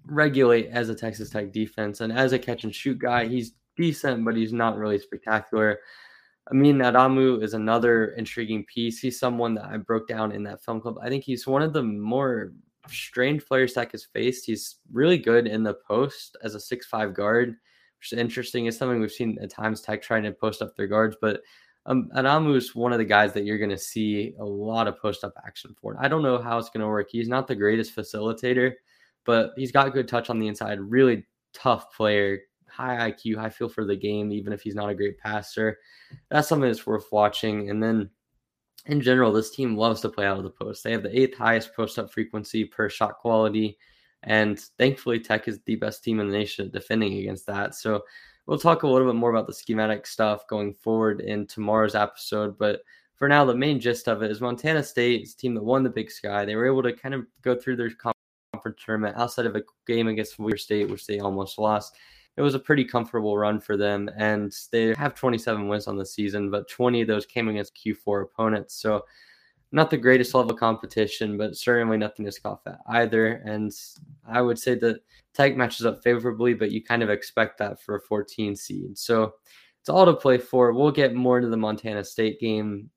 regulate 0.07 0.69
as 0.69 0.89
a 0.89 0.95
Texas 0.95 1.31
Tech 1.31 1.53
defense. 1.53 2.01
And 2.01 2.13
as 2.13 2.33
a 2.33 2.39
catch 2.39 2.65
and 2.65 2.75
shoot 2.75 2.99
guy, 2.99 3.27
he's 3.27 3.53
decent, 3.77 4.25
but 4.25 4.37
he's 4.37 4.53
not 4.53 4.77
really 4.77 4.99
spectacular. 4.99 5.81
Amin 6.51 6.79
Adamu 6.79 7.43
is 7.43 7.55
another 7.55 8.09
intriguing 8.19 8.65
piece. 8.65 8.99
He's 8.99 9.19
someone 9.19 9.55
that 9.55 9.65
I 9.65 9.79
broke 9.79 10.07
down 10.09 10.33
in 10.33 10.43
that 10.45 10.63
film 10.63 10.81
club. 10.81 10.99
I 11.03 11.09
think 11.09 11.25
he's 11.25 11.47
one 11.47 11.63
of 11.63 11.73
the 11.73 11.83
more 11.83 12.53
strange 12.89 13.47
players 13.47 13.73
Tech 13.73 13.93
has 13.93 14.05
faced. 14.05 14.45
He's 14.45 14.77
really 14.93 15.17
good 15.17 15.47
in 15.47 15.63
the 15.63 15.75
post 15.75 16.37
as 16.43 16.55
a 16.55 16.61
six-five 16.61 17.15
guard, 17.15 17.57
which 17.99 18.13
is 18.13 18.19
interesting. 18.19 18.67
It's 18.67 18.77
something 18.77 19.01
we've 19.01 19.11
seen 19.11 19.39
at 19.41 19.51
times 19.51 19.81
Tech 19.81 20.03
trying 20.03 20.25
to 20.25 20.33
post 20.33 20.61
up 20.61 20.77
their 20.77 20.87
guards, 20.87 21.17
but 21.21 21.41
um, 21.87 22.11
Adamu 22.15 22.57
is 22.57 22.75
one 22.75 22.93
of 22.93 22.99
the 22.99 23.05
guys 23.05 23.33
that 23.33 23.45
you're 23.45 23.59
going 23.59 23.71
to 23.71 23.79
see 23.79 24.35
a 24.39 24.45
lot 24.45 24.87
of 24.87 24.99
post 24.99 25.25
up 25.25 25.35
action 25.47 25.75
for. 25.81 25.97
I 25.99 26.09
don't 26.09 26.23
know 26.23 26.41
how 26.41 26.59
it's 26.59 26.71
going 26.71 26.81
to 26.81 26.89
work. 26.89 27.09
He's 27.11 27.29
not 27.29 27.47
the 27.47 27.55
greatest 27.55 27.95
facilitator, 27.95 28.73
but 29.25 29.53
he's 29.57 29.73
got 29.73 29.93
good 29.93 30.09
touch 30.09 30.31
on 30.31 30.39
the 30.39 30.49
inside. 30.49 30.81
Really 30.81 31.27
tough 31.53 31.95
player, 31.95 32.41
high 32.75 33.11
IQ, 33.11 33.37
high 33.37 33.51
feel 33.51 33.69
for 33.69 33.85
the 33.85 33.97
game, 33.97 34.33
even 34.33 34.53
if 34.53 34.63
he's 34.63 34.75
not 34.75 34.91
a 34.91 34.95
great 34.95 35.19
passer. 35.19 35.79
That's 36.31 36.49
something 36.49 36.69
that's 36.69 36.87
worth 36.87 37.11
watching. 37.13 37.71
And 37.71 37.83
then 37.83 38.11
in 38.87 39.01
general, 39.01 39.33
this 39.33 39.51
team 39.51 39.77
loves 39.77 40.01
to 40.03 40.09
play 40.09 40.27
out 40.27 40.39
of 40.39 40.45
the 40.45 40.51
post. 40.51 40.85
They 40.85 40.93
have 40.93 41.03
the 41.03 41.19
eighth 41.19 41.37
highest 41.37 41.75
post 41.75 41.99
up 41.99 42.13
frequency 42.13 42.65
per 42.65 42.89
shot 42.89 43.19
quality. 43.19 43.79
And 44.25 44.59
thankfully, 44.79 45.21
Tech 45.21 45.49
is 45.49 45.61
the 45.65 45.77
best 45.77 46.03
team 46.03 46.21
in 46.21 46.29
the 46.29 46.37
nation 46.37 46.67
at 46.67 46.73
defending 46.73 47.19
against 47.19 47.47
that. 47.47 47.75
So 47.75 48.03
we'll 48.47 48.59
talk 48.59 48.83
a 48.83 48.89
little 48.89 49.07
bit 49.07 49.17
more 49.17 49.31
about 49.31 49.47
the 49.47 49.55
schematic 49.55 50.07
stuff 50.07 50.47
going 50.49 50.75
forward 50.75 51.21
in 51.21 51.47
tomorrow's 51.47 51.95
episode. 51.95 52.59
But 52.59 52.81
for 53.15 53.29
now, 53.29 53.45
the 53.45 53.55
main 53.55 53.81
gist 53.81 54.09
of 54.09 54.23
it 54.23 54.31
is 54.31 54.41
Montana 54.41 54.83
State 54.83 55.23
is 55.23 55.35
a 55.35 55.37
team 55.37 55.55
that 55.55 55.65
won 55.65 55.83
the 55.83 55.91
Big 55.91 56.11
Sky. 56.11 56.45
They 56.45 56.57
were 56.57 56.67
able 56.67 56.83
to 56.83 56.93
kind 56.93 57.15
of 57.15 57.27
go 57.43 57.55
through 57.55 57.77
their 57.77 57.91
conference 57.91 58.83
tournament 58.85 59.17
outside 59.17 59.47
of 59.47 59.57
a 59.57 59.63
game 59.87 60.09
against 60.09 60.39
Weir 60.39 60.57
State, 60.57 60.91
which 60.91 61.07
they 61.07 61.21
almost 61.21 61.59
lost. 61.59 61.97
It 62.37 62.43
was 62.43 62.55
a 62.55 62.59
pretty 62.59 62.85
comfortable 62.85 63.39
run 63.39 63.61
for 63.61 63.77
them, 63.77 64.11
and 64.17 64.53
they 64.73 64.95
have 64.95 65.15
27 65.15 65.69
wins 65.69 65.87
on 65.87 65.97
the 65.97 66.07
season, 66.07 66.51
but 66.51 66.69
20 66.69 67.03
of 67.03 67.09
those 67.09 67.27
came 67.27 67.49
against 67.49 67.77
Q4 67.77 68.25
opponents. 68.25 68.75
So 68.75 69.05
not 69.71 69.91
the 69.91 69.97
greatest 69.97 70.35
level 70.35 70.57
competition, 70.57 71.37
but 71.37 71.57
certainly 71.57 71.97
nothing 71.97 72.25
to 72.25 72.33
scoff 72.33 72.61
at 72.67 72.79
either. 72.89 73.43
And 73.45 73.73
I 74.27 74.41
would 74.41 74.59
say 74.59 74.77
that 74.77 75.01
Tech 75.33 75.57
matches 75.57 75.85
up 75.85 76.03
favorably, 76.03 76.55
but 76.55 76.71
you 76.71 76.83
kind 76.83 77.03
of 77.03 77.11
expect 77.11 77.59
that 77.59 77.83
for 77.83 77.97
a 77.97 78.01
14 78.01 78.55
seed. 78.55 78.97
So 78.97 79.35
it's 79.81 79.89
all 79.89 80.07
to 80.07 80.15
play 80.15 80.39
for. 80.39 80.73
We'll 80.73 80.93
get 80.93 81.15
more 81.15 81.39
into 81.39 81.51
the 81.51 81.57
Montana 81.57 82.05
State 82.05 82.41
game 82.41 82.89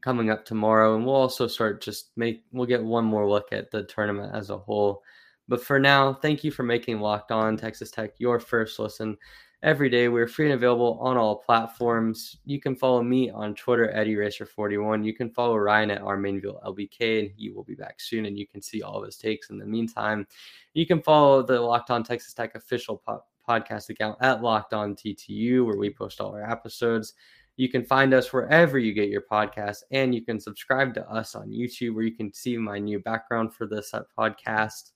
coming 0.00 0.30
up 0.30 0.44
tomorrow, 0.44 0.96
and 0.96 1.04
we'll 1.04 1.14
also 1.14 1.46
start 1.46 1.82
just 1.82 2.10
make 2.16 2.44
we'll 2.52 2.66
get 2.66 2.82
one 2.82 3.04
more 3.04 3.28
look 3.28 3.48
at 3.52 3.70
the 3.70 3.82
tournament 3.84 4.34
as 4.34 4.50
a 4.50 4.58
whole. 4.58 5.02
But 5.48 5.62
for 5.62 5.78
now, 5.78 6.14
thank 6.14 6.42
you 6.42 6.50
for 6.50 6.62
making 6.62 7.00
Locked 7.00 7.30
On 7.30 7.56
Texas 7.56 7.90
Tech 7.90 8.12
your 8.18 8.40
first 8.40 8.78
listen 8.78 9.16
every 9.62 9.88
day. 9.88 10.08
We're 10.08 10.26
free 10.26 10.46
and 10.46 10.54
available 10.54 10.98
on 11.00 11.16
all 11.16 11.36
platforms. 11.36 12.38
You 12.44 12.60
can 12.60 12.74
follow 12.74 13.02
me 13.02 13.30
on 13.30 13.54
Twitter, 13.54 13.92
EddieRacer41. 13.94 15.04
You 15.04 15.14
can 15.14 15.30
follow 15.30 15.56
Ryan 15.56 15.90
at 15.90 16.02
Mainville 16.02 16.62
LBK, 16.64 17.20
and 17.20 17.30
he 17.36 17.50
will 17.50 17.64
be 17.64 17.74
back 17.74 18.00
soon, 18.00 18.26
and 18.26 18.38
you 18.38 18.46
can 18.46 18.60
see 18.60 18.82
all 18.82 18.98
of 18.98 19.06
his 19.06 19.16
takes. 19.16 19.50
In 19.50 19.58
the 19.58 19.66
meantime, 19.66 20.26
you 20.74 20.86
can 20.86 21.00
follow 21.00 21.42
the 21.42 21.60
Locked 21.60 21.90
On 21.90 22.02
Texas 22.02 22.34
Tech 22.34 22.54
official 22.54 23.02
po- 23.06 23.24
podcast 23.48 23.88
account 23.88 24.18
at 24.20 24.42
Locked 24.42 24.74
On 24.74 24.94
TTU, 24.94 25.64
where 25.64 25.78
we 25.78 25.90
post 25.90 26.20
all 26.20 26.34
our 26.34 26.50
episodes. 26.50 27.14
You 27.56 27.70
can 27.70 27.84
find 27.84 28.12
us 28.12 28.32
wherever 28.32 28.78
you 28.78 28.92
get 28.92 29.08
your 29.08 29.22
podcasts, 29.22 29.82
and 29.90 30.14
you 30.14 30.22
can 30.22 30.38
subscribe 30.38 30.92
to 30.94 31.10
us 31.10 31.34
on 31.34 31.50
YouTube, 31.50 31.94
where 31.94 32.04
you 32.04 32.14
can 32.14 32.32
see 32.32 32.58
my 32.58 32.78
new 32.78 32.98
background 32.98 33.54
for 33.54 33.66
this 33.66 33.94
uh, 33.94 34.02
podcast. 34.18 34.92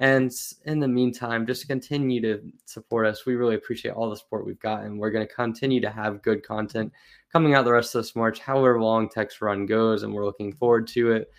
And 0.00 0.32
in 0.64 0.78
the 0.78 0.86
meantime, 0.86 1.44
just 1.44 1.66
continue 1.66 2.20
to 2.22 2.40
support 2.66 3.06
us. 3.06 3.26
We 3.26 3.34
really 3.34 3.56
appreciate 3.56 3.94
all 3.94 4.08
the 4.08 4.16
support 4.16 4.46
we've 4.46 4.60
gotten. 4.60 4.96
We're 4.96 5.10
going 5.10 5.26
to 5.26 5.34
continue 5.34 5.80
to 5.80 5.90
have 5.90 6.22
good 6.22 6.46
content 6.46 6.92
coming 7.32 7.54
out 7.54 7.64
the 7.64 7.72
rest 7.72 7.94
of 7.94 8.02
this 8.02 8.14
March, 8.14 8.38
however 8.38 8.80
long 8.80 9.08
Tech's 9.08 9.42
Run 9.42 9.66
goes, 9.66 10.04
and 10.04 10.14
we're 10.14 10.24
looking 10.24 10.52
forward 10.52 10.86
to 10.88 11.12
it. 11.12 11.30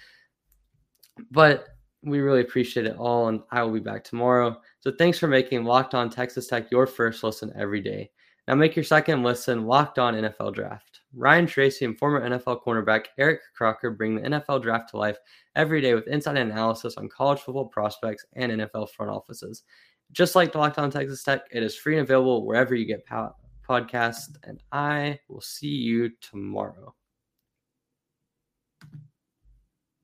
But 1.32 1.68
we 2.04 2.20
really 2.20 2.42
appreciate 2.42 2.86
it 2.86 2.98
all, 2.98 3.30
and 3.30 3.42
I 3.50 3.64
will 3.64 3.74
be 3.74 3.80
back 3.80 4.04
tomorrow. 4.04 4.60
So 4.82 4.92
thanks 4.92 5.18
for 5.18 5.28
making 5.28 5.64
Locked 5.64 5.96
On 5.96 6.10
Texas 6.10 6.48
Tech 6.48 6.70
your 6.70 6.86
first 6.86 7.24
listen 7.24 7.54
every 7.56 7.82
day. 7.82 8.12
Now 8.48 8.56
make 8.56 8.76
your 8.76 8.86
second 8.86 9.24
listen 9.24 9.66
Locked 9.66 10.00
On 10.00 10.16
NFL 10.16 10.54
Draft. 10.54 10.89
Ryan 11.16 11.48
Tracy 11.48 11.86
and 11.86 11.98
former 11.98 12.22
NFL 12.22 12.64
cornerback 12.64 13.06
Eric 13.18 13.42
Crocker 13.56 13.92
bring 13.92 14.16
the 14.16 14.22
NFL 14.22 14.62
Draft 14.62 14.90
to 14.90 14.98
life 14.98 15.18
every 15.56 15.82
day 15.82 15.96
with 15.96 16.08
and 16.08 16.26
analysis 16.38 16.98
on 16.98 17.10
college 17.10 17.40
football 17.40 17.66
prospects 17.66 18.26
and 18.34 18.52
NFL 18.52 18.92
front 18.92 19.12
offices. 19.12 19.64
Just 20.12 20.36
like 20.36 20.56
On 20.56 20.92
Texas 20.92 21.24
Tech, 21.24 21.42
it 21.52 21.64
is 21.64 21.76
free 21.76 21.98
and 21.98 22.04
available 22.04 22.46
wherever 22.46 22.76
you 22.76 22.86
get 22.86 23.08
podcasts, 23.08 24.36
and 24.44 24.62
I 24.72 25.20
will 25.28 25.42
see 25.42 25.68
you 25.68 26.10
tomorrow. 26.22 26.94